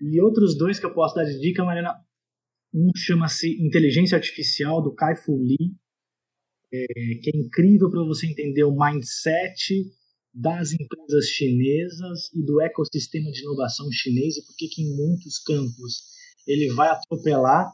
E 0.00 0.20
outros 0.20 0.56
dois 0.58 0.78
que 0.78 0.86
eu 0.86 0.92
posso 0.92 1.14
dar 1.14 1.24
de 1.24 1.38
dica, 1.38 1.64
Mariana, 1.64 1.94
um 2.72 2.90
chama-se 2.96 3.62
Inteligência 3.64 4.16
Artificial, 4.16 4.82
do 4.82 4.92
Kai-Fu 4.92 5.36
Lee, 5.36 5.76
é, 6.72 6.84
que 7.22 7.30
é 7.32 7.38
incrível 7.38 7.88
para 7.88 8.02
você 8.02 8.26
entender 8.26 8.64
o 8.64 8.76
mindset 8.76 9.84
das 10.34 10.72
empresas 10.72 11.26
chinesas 11.26 12.32
e 12.34 12.44
do 12.44 12.60
ecossistema 12.60 13.30
de 13.30 13.42
inovação 13.42 13.86
chinês 13.92 14.36
e 14.36 14.44
por 14.44 14.56
que 14.56 14.82
em 14.82 14.96
muitos 14.96 15.38
campos 15.38 16.02
ele 16.44 16.72
vai 16.74 16.88
atropelar 16.88 17.70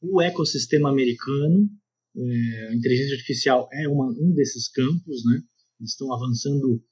o 0.00 0.20
ecossistema 0.20 0.90
americano. 0.90 1.68
É, 2.16 2.68
a 2.68 2.74
inteligência 2.74 3.14
artificial 3.14 3.68
é 3.72 3.88
uma, 3.88 4.06
um 4.06 4.32
desses 4.32 4.68
campos, 4.68 5.24
né? 5.24 5.42
Eles 5.78 5.92
estão 5.92 6.12
avançando 6.12 6.82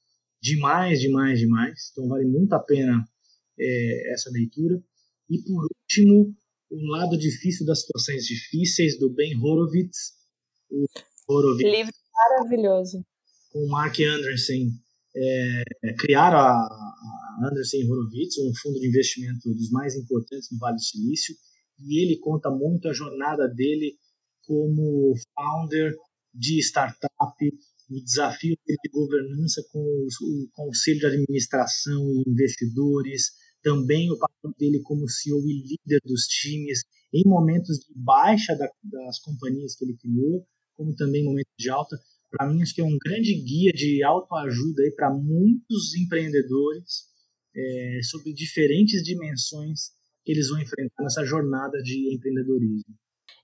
demais, 0.41 0.99
demais, 1.01 1.39
demais. 1.39 1.89
Então 1.91 2.07
vale 2.07 2.25
muito 2.25 2.53
a 2.53 2.59
pena 2.59 3.03
é, 3.59 4.13
essa 4.13 4.29
leitura. 4.29 4.81
E 5.29 5.41
por 5.41 5.65
último, 5.65 6.35
o 6.69 6.85
lado 6.91 7.17
difícil 7.17 7.65
das 7.65 7.81
situações 7.81 8.25
difíceis 8.25 8.99
do 8.99 9.09
Ben 9.09 9.35
Horowitz. 9.37 10.13
O 10.69 10.85
Horowitz 11.27 11.63
Livro 11.63 11.93
maravilhoso. 12.13 13.03
Com 13.51 13.67
Mark 13.67 13.99
Anderson. 13.99 14.69
É, 15.17 15.93
criaram 15.97 16.37
a, 16.37 16.51
a 16.51 17.49
Anderson 17.49 17.77
Horowitz, 17.89 18.37
um 18.37 18.53
fundo 18.61 18.79
de 18.79 18.87
investimento 18.87 19.49
dos 19.53 19.71
mais 19.71 19.95
importantes 19.95 20.49
no 20.51 20.59
Vale 20.59 20.75
do 20.75 20.81
Silício 20.81 21.33
e 21.79 22.01
ele 22.01 22.19
conta 22.19 22.49
muito 22.49 22.87
a 22.87 22.93
jornada 22.93 23.47
dele 23.47 23.97
como 24.45 25.13
founder 25.33 25.93
de 26.33 26.59
startup, 26.59 27.09
o 27.89 28.03
desafio 28.03 28.57
de 28.67 28.89
governança 28.91 29.63
com 29.71 29.79
o 29.79 30.49
conselho 30.53 30.99
de 30.99 31.05
administração 31.05 32.09
e 32.11 32.29
investidores, 32.29 33.31
também 33.61 34.11
o 34.11 34.17
papel 34.17 34.51
dele 34.59 34.81
como 34.83 35.09
CEO 35.09 35.41
e 35.49 35.63
líder 35.63 35.99
dos 36.05 36.27
times 36.27 36.83
em 37.13 37.23
momentos 37.25 37.79
de 37.79 37.93
baixa 37.95 38.55
da, 38.55 38.69
das 38.83 39.19
companhias 39.19 39.75
que 39.75 39.85
ele 39.85 39.97
criou, 39.97 40.45
como 40.75 40.95
também 40.95 41.23
momentos 41.23 41.53
de 41.57 41.69
alta. 41.69 41.97
Para 42.29 42.51
mim, 42.51 42.61
acho 42.61 42.75
que 42.75 42.81
é 42.81 42.83
um 42.83 42.97
grande 43.03 43.33
guia 43.33 43.71
de 43.71 44.03
autoajuda 44.03 44.83
para 44.95 45.13
muitos 45.13 45.95
empreendedores 45.95 47.05
é, 47.55 47.99
sobre 48.03 48.33
diferentes 48.33 49.01
dimensões 49.03 49.91
que 50.25 50.31
eles 50.31 50.49
vão 50.49 50.59
enfrentar 50.59 51.03
nessa 51.03 51.23
jornada 51.23 51.77
de 51.83 52.13
empreendedorismo. 52.15 52.95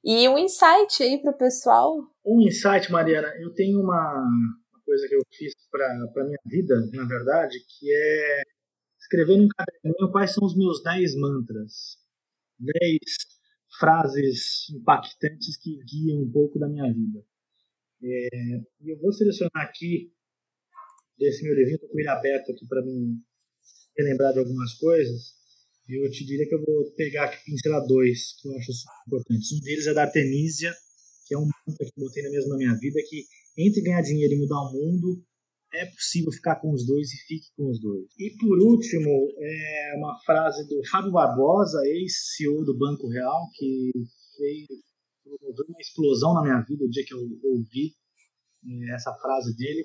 E 0.03 0.27
um 0.27 0.37
insight 0.37 1.03
aí 1.03 1.21
para 1.21 1.31
o 1.31 1.37
pessoal? 1.37 1.95
Um 2.25 2.41
insight, 2.41 2.91
Mariana, 2.91 3.31
eu 3.39 3.53
tenho 3.53 3.79
uma, 3.79 4.27
coisa 4.83 5.07
que 5.07 5.15
eu 5.15 5.21
fiz 5.31 5.53
para 5.69 5.85
a 5.85 6.25
minha 6.25 6.39
vida, 6.45 6.75
na 6.91 7.05
verdade, 7.05 7.57
que 7.59 7.93
é 7.93 8.41
escrever 8.99 9.37
num 9.37 9.47
caderninho 9.47 10.11
quais 10.11 10.33
são 10.33 10.43
os 10.43 10.57
meus 10.57 10.81
10 10.83 11.15
mantras, 11.17 11.97
10 12.59 12.99
frases 13.79 14.69
impactantes 14.71 15.57
que 15.57 15.77
guiam 15.85 16.23
um 16.23 16.31
pouco 16.31 16.57
da 16.57 16.67
minha 16.67 16.91
vida. 16.91 17.23
É, 18.03 18.57
e 18.81 18.89
eu 18.91 18.99
vou 18.99 19.13
selecionar 19.13 19.67
aqui 19.67 20.11
desse 21.17 21.43
meu 21.43 21.53
livro, 21.53 21.87
com 21.87 21.99
ele 21.99 22.09
aberto 22.09 22.51
aqui 22.51 22.67
para 22.67 22.81
mim 22.81 23.21
relembrar 23.95 24.33
de 24.33 24.39
algumas 24.39 24.73
coisas 24.73 25.40
eu 25.87 26.09
te 26.09 26.25
diria 26.25 26.47
que 26.47 26.55
eu 26.55 26.63
vou 26.63 26.91
pegar 26.95 27.25
aqui 27.25 27.43
pincelar 27.45 27.85
dois 27.85 28.33
que 28.39 28.47
eu 28.47 28.55
acho 28.55 28.71
importantes. 29.07 29.51
Um 29.51 29.59
deles 29.59 29.87
é 29.87 29.93
da 29.93 30.03
Artemisia, 30.03 30.73
que 31.27 31.33
é 31.33 31.37
um 31.37 31.45
mantra 31.45 31.85
que 31.85 31.99
eu 31.99 32.05
botei 32.05 32.23
mesmo 32.23 32.49
na 32.49 32.57
minha 32.57 32.75
vida, 32.75 32.99
que 33.09 33.25
entre 33.57 33.81
ganhar 33.81 34.01
dinheiro 34.01 34.33
e 34.33 34.39
mudar 34.39 34.61
o 34.61 34.71
mundo, 34.71 35.23
é 35.73 35.85
possível 35.85 36.31
ficar 36.31 36.57
com 36.57 36.73
os 36.73 36.85
dois 36.85 37.11
e 37.13 37.17
fique 37.27 37.47
com 37.55 37.69
os 37.69 37.79
dois. 37.79 38.05
E 38.17 38.35
por 38.37 38.59
último, 38.59 39.09
é 39.39 39.93
uma 39.97 40.17
frase 40.25 40.67
do 40.67 40.81
Fábio 40.89 41.11
Barbosa, 41.11 41.79
ex-CEO 41.85 42.65
do 42.65 42.77
Banco 42.77 43.07
Real, 43.07 43.47
que 43.55 43.91
veio 44.37 44.67
promover 45.23 45.65
uma 45.69 45.79
explosão 45.79 46.33
na 46.33 46.41
minha 46.43 46.61
vida 46.61 46.83
o 46.83 46.89
dia 46.89 47.05
que 47.05 47.13
eu 47.13 47.19
ouvi 47.43 47.93
é, 48.65 48.95
essa 48.95 49.13
frase 49.13 49.55
dele. 49.55 49.83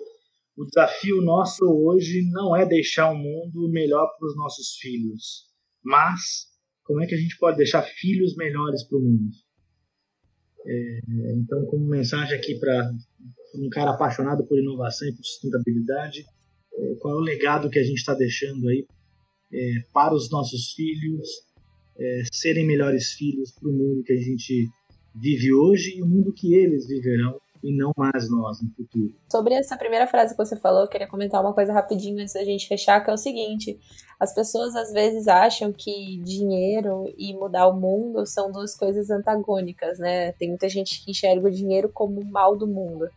O 0.57 0.65
desafio 0.65 1.21
nosso 1.23 1.65
hoje 1.65 2.29
não 2.31 2.57
é 2.57 2.67
deixar 2.67 3.11
o 3.11 3.17
mundo 3.17 3.69
melhor 3.71 4.09
para 4.19 4.27
os 4.27 4.37
nossos 4.37 4.77
filhos, 4.77 5.45
mas 5.87 6.49
como 6.83 7.03
é 7.03 7.07
que 7.07 7.15
a 7.15 7.19
gente 7.19 7.39
pode 7.39 7.57
deixar 7.57 7.83
filhos 7.83 8.37
melhores 8.37 8.83
para 8.85 8.99
o 8.99 9.03
mundo? 9.03 9.31
É, 10.67 11.01
então, 11.37 11.65
como 11.67 11.87
mensagem 11.87 12.37
aqui 12.37 12.59
para 12.59 12.91
um 13.55 13.69
cara 13.71 13.93
apaixonado 13.93 14.45
por 14.47 14.59
inovação 14.59 15.09
e 15.09 15.15
por 15.15 15.25
sustentabilidade, 15.25 16.25
é, 16.75 16.95
qual 16.97 17.15
é 17.15 17.17
o 17.19 17.21
legado 17.21 17.71
que 17.71 17.79
a 17.79 17.85
gente 17.85 17.99
está 17.99 18.15
deixando 18.15 18.69
aí 18.69 18.85
é, 19.53 19.81
para 19.93 20.13
os 20.13 20.29
nossos 20.29 20.73
filhos 20.73 21.29
é, 21.99 22.23
serem 22.33 22.67
melhores 22.67 23.13
filhos 23.13 23.53
para 23.53 23.69
o 23.69 23.73
mundo 23.73 24.03
que 24.03 24.13
a 24.13 24.21
gente 24.21 24.69
vive 25.15 25.53
hoje 25.53 25.97
e 25.97 26.03
o 26.03 26.07
mundo 26.07 26.33
que 26.33 26.53
eles 26.53 26.87
viverão 26.89 27.41
e 27.63 27.77
não 27.77 27.93
mais 27.97 28.31
nós 28.31 28.63
no 28.63 28.71
futuro. 28.75 29.15
Sobre 29.31 29.55
essa 29.55 29.77
primeira 29.77 30.07
frase 30.07 30.35
que 30.35 30.45
você 30.45 30.57
falou, 30.57 30.83
eu 30.83 30.89
queria 30.89 31.09
comentar 31.09 31.41
uma 31.41 31.53
coisa 31.53 31.73
rapidinho 31.73 32.21
antes 32.21 32.35
da 32.35 32.45
gente 32.45 32.69
fechar, 32.69 33.01
que 33.03 33.11
é 33.11 33.13
o 33.13 33.19
seguinte: 33.19 33.79
as 34.19 34.35
pessoas 34.35 34.75
às 34.75 34.93
vezes 34.93 35.29
acham 35.29 35.73
que 35.73 36.19
dinheiro 36.23 37.13
e 37.19 37.35
mudar 37.35 37.69
o 37.69 37.79
mundo 37.79 38.25
são 38.27 38.51
duas 38.51 38.75
coisas 38.75 39.11
antagônicas, 39.11 39.99
né? 39.99 40.33
Tem 40.33 40.49
muita 40.49 40.69
gente 40.69 41.05
que 41.05 41.11
enxerga 41.11 41.47
o 41.47 41.51
dinheiro 41.51 41.91
como 41.93 42.21
o 42.21 42.25
mal 42.25 42.57
do 42.57 42.67
mundo. 42.67 43.09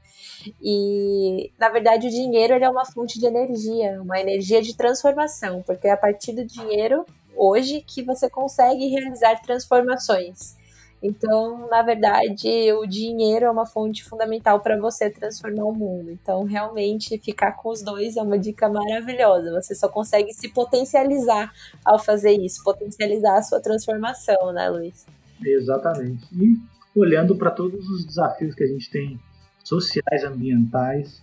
E, 0.62 1.52
na 1.58 1.70
verdade, 1.70 2.08
o 2.08 2.12
dinheiro 2.12 2.54
é 2.54 2.70
uma 2.70 2.86
fonte 2.86 3.20
de 3.20 3.26
energia, 3.26 4.02
uma 4.02 4.20
energia 4.20 4.62
de 4.62 4.76
transformação, 4.76 5.62
porque 5.64 5.88
é 5.88 5.92
a 5.92 5.98
partir 5.98 6.34
do 6.34 6.46
dinheiro, 6.46 7.06
hoje, 7.36 7.82
que 7.82 8.04
você 8.04 8.30
consegue 8.30 8.88
realizar 8.88 9.42
transformações. 9.42 10.59
Então, 11.02 11.68
na 11.70 11.82
verdade, 11.82 12.48
o 12.74 12.86
dinheiro 12.86 13.46
é 13.46 13.50
uma 13.50 13.66
fonte 13.66 14.04
fundamental 14.04 14.60
para 14.60 14.78
você 14.78 15.10
transformar 15.10 15.64
o 15.64 15.74
mundo. 15.74 16.12
Então, 16.12 16.44
realmente, 16.44 17.18
ficar 17.18 17.54
com 17.54 17.70
os 17.70 17.82
dois 17.82 18.18
é 18.18 18.22
uma 18.22 18.38
dica 18.38 18.68
maravilhosa. 18.68 19.52
Você 19.54 19.74
só 19.74 19.88
consegue 19.88 20.34
se 20.34 20.50
potencializar 20.50 21.54
ao 21.86 21.98
fazer 21.98 22.34
isso, 22.34 22.62
potencializar 22.64 23.38
a 23.38 23.42
sua 23.42 23.62
transformação, 23.62 24.52
né, 24.52 24.70
Luiz? 24.70 25.06
Exatamente. 25.42 26.28
E 26.34 26.58
olhando 26.94 27.36
para 27.36 27.52
todos 27.52 27.88
os 27.90 28.06
desafios 28.06 28.54
que 28.54 28.64
a 28.64 28.68
gente 28.68 28.90
tem 28.90 29.18
sociais, 29.64 30.24
ambientais, 30.26 31.22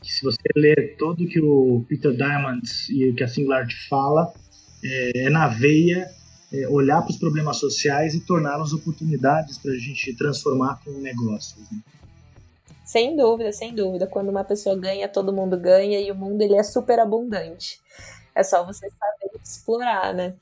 que 0.00 0.10
se 0.10 0.24
você 0.24 0.38
ler 0.56 0.96
tudo 0.96 1.26
que 1.26 1.40
o 1.40 1.84
Peter 1.86 2.12
Diamond 2.12 2.62
e 2.90 3.12
que 3.12 3.24
a 3.24 3.28
Singularity 3.28 3.88
fala, 3.88 4.32
é, 4.82 5.26
é 5.26 5.30
na 5.30 5.48
veia 5.48 6.08
é, 6.52 6.68
olhar 6.68 7.02
para 7.02 7.10
os 7.10 7.16
problemas 7.16 7.58
sociais 7.58 8.14
e 8.14 8.20
torná-los 8.20 8.72
oportunidades 8.72 9.58
para 9.58 9.72
a 9.72 9.78
gente 9.78 10.14
transformar 10.16 10.80
com 10.84 10.90
negócios. 10.92 11.70
Né? 11.70 11.78
Sem 12.84 13.16
dúvida, 13.16 13.52
sem 13.52 13.74
dúvida. 13.74 14.06
Quando 14.06 14.30
uma 14.30 14.44
pessoa 14.44 14.74
ganha, 14.74 15.08
todo 15.08 15.32
mundo 15.32 15.58
ganha 15.58 16.00
e 16.00 16.10
o 16.10 16.14
mundo 16.14 16.40
ele 16.40 16.54
é 16.54 16.62
super 16.62 16.98
abundante. 16.98 17.80
É 18.34 18.42
só 18.42 18.64
você 18.64 18.88
saber 18.88 19.38
explorar, 19.42 20.14
né? 20.14 20.34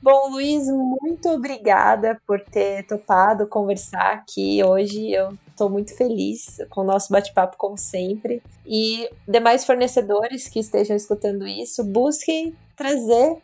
Bom, 0.00 0.30
Luiz, 0.30 0.68
muito 0.68 1.28
obrigada 1.30 2.20
por 2.26 2.40
ter 2.40 2.86
topado 2.86 3.48
conversar 3.48 4.12
aqui 4.12 4.62
hoje. 4.62 5.10
Eu 5.10 5.36
estou 5.48 5.68
muito 5.68 5.96
feliz 5.96 6.58
com 6.70 6.82
o 6.82 6.84
nosso 6.84 7.12
bate-papo, 7.12 7.56
como 7.56 7.76
sempre. 7.76 8.42
E 8.64 9.10
demais 9.26 9.64
fornecedores 9.64 10.46
que 10.46 10.60
estejam 10.60 10.96
escutando 10.96 11.46
isso, 11.46 11.82
busquem 11.82 12.54
trazer 12.76 13.38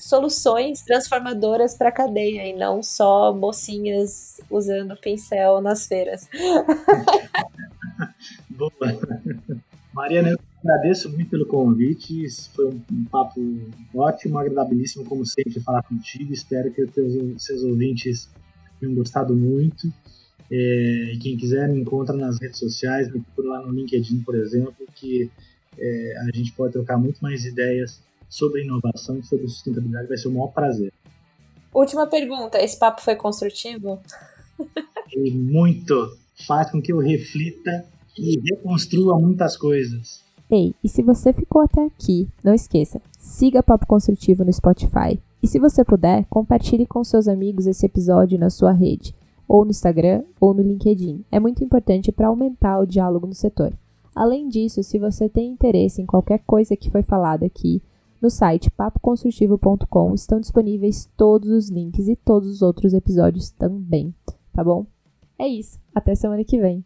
soluções 0.00 0.82
transformadoras 0.82 1.74
para 1.74 1.90
a 1.90 1.92
cadeia 1.92 2.48
e 2.48 2.56
não 2.56 2.82
só 2.82 3.34
mocinhas 3.34 4.40
usando 4.50 4.96
pincel 4.96 5.60
nas 5.60 5.86
feiras. 5.86 6.26
Boa. 8.48 8.72
Mariana, 9.92 10.30
eu 10.30 10.38
agradeço 10.64 11.10
muito 11.10 11.28
pelo 11.28 11.44
convite. 11.46 12.26
Foi 12.54 12.66
um, 12.66 12.80
um, 12.90 13.04
papo 13.04 13.40
ótimo, 13.94 14.38
agradabilíssimo, 14.38 15.04
como 15.04 15.26
sempre, 15.26 15.60
falar 15.60 15.82
contigo. 15.82 16.32
Espero 16.32 16.72
que 16.72 16.82
os 16.82 17.42
seus 17.42 17.62
ouvintes 17.62 18.30
tenham 18.80 18.94
gostado 18.94 19.36
muito. 19.36 19.92
É, 20.50 21.12
quem 21.20 21.36
quiser 21.36 21.68
me 21.68 21.80
encontra 21.80 22.16
nas 22.16 22.40
redes 22.40 22.58
sociais, 22.58 23.12
me 23.12 23.20
procura 23.20 23.50
lá 23.50 23.66
no 23.66 23.72
LinkedIn, 23.72 24.22
por 24.22 24.34
exemplo, 24.34 24.86
que 24.94 25.30
é, 25.78 26.14
a 26.18 26.36
gente 26.36 26.52
pode 26.52 26.72
trocar 26.72 26.96
muito 26.96 27.20
mais 27.20 27.44
ideias 27.44 28.00
sobre 28.30 28.62
inovação 28.62 29.18
e 29.18 29.22
sobre 29.24 29.48
sustentabilidade, 29.48 30.08
vai 30.08 30.16
ser 30.16 30.28
o 30.28 30.32
maior 30.32 30.52
prazer. 30.52 30.92
Última 31.74 32.06
pergunta: 32.06 32.62
esse 32.62 32.78
papo 32.78 33.02
foi 33.02 33.16
construtivo? 33.16 34.00
E 35.12 35.30
muito. 35.32 36.16
Faz 36.46 36.70
com 36.70 36.80
que 36.80 36.90
eu 36.90 36.98
reflita 36.98 37.84
e 38.16 38.40
reconstrua 38.40 39.18
muitas 39.18 39.56
coisas. 39.56 40.22
Ei, 40.50 40.74
e 40.82 40.88
se 40.88 41.02
você 41.02 41.32
ficou 41.32 41.62
até 41.62 41.84
aqui, 41.84 42.28
não 42.42 42.54
esqueça, 42.54 43.00
siga 43.18 43.62
Papo 43.62 43.86
Construtivo 43.86 44.44
no 44.44 44.52
Spotify. 44.52 45.20
E 45.42 45.46
se 45.46 45.58
você 45.58 45.84
puder, 45.84 46.24
compartilhe 46.28 46.86
com 46.86 47.04
seus 47.04 47.28
amigos 47.28 47.66
esse 47.66 47.86
episódio 47.86 48.38
na 48.38 48.50
sua 48.50 48.72
rede, 48.72 49.14
ou 49.46 49.64
no 49.64 49.70
Instagram, 49.70 50.22
ou 50.40 50.52
no 50.52 50.62
LinkedIn. 50.62 51.24
É 51.30 51.38
muito 51.38 51.62
importante 51.62 52.10
para 52.10 52.28
aumentar 52.28 52.80
o 52.80 52.86
diálogo 52.86 53.26
no 53.26 53.34
setor. 53.34 53.72
Além 54.14 54.48
disso, 54.48 54.82
se 54.82 54.98
você 54.98 55.28
tem 55.28 55.50
interesse 55.50 56.02
em 56.02 56.06
qualquer 56.06 56.40
coisa 56.46 56.76
que 56.76 56.90
foi 56.90 57.02
falada 57.02 57.46
aqui, 57.46 57.80
no 58.20 58.28
site 58.30 58.70
papoconstrutivo.com 58.70 60.14
estão 60.14 60.40
disponíveis 60.40 61.10
todos 61.16 61.48
os 61.50 61.70
links 61.70 62.08
e 62.08 62.16
todos 62.16 62.48
os 62.48 62.62
outros 62.62 62.92
episódios 62.92 63.50
também, 63.50 64.14
tá 64.52 64.62
bom? 64.62 64.86
É 65.38 65.48
isso, 65.48 65.80
até 65.94 66.14
semana 66.14 66.44
que 66.44 66.60
vem. 66.60 66.84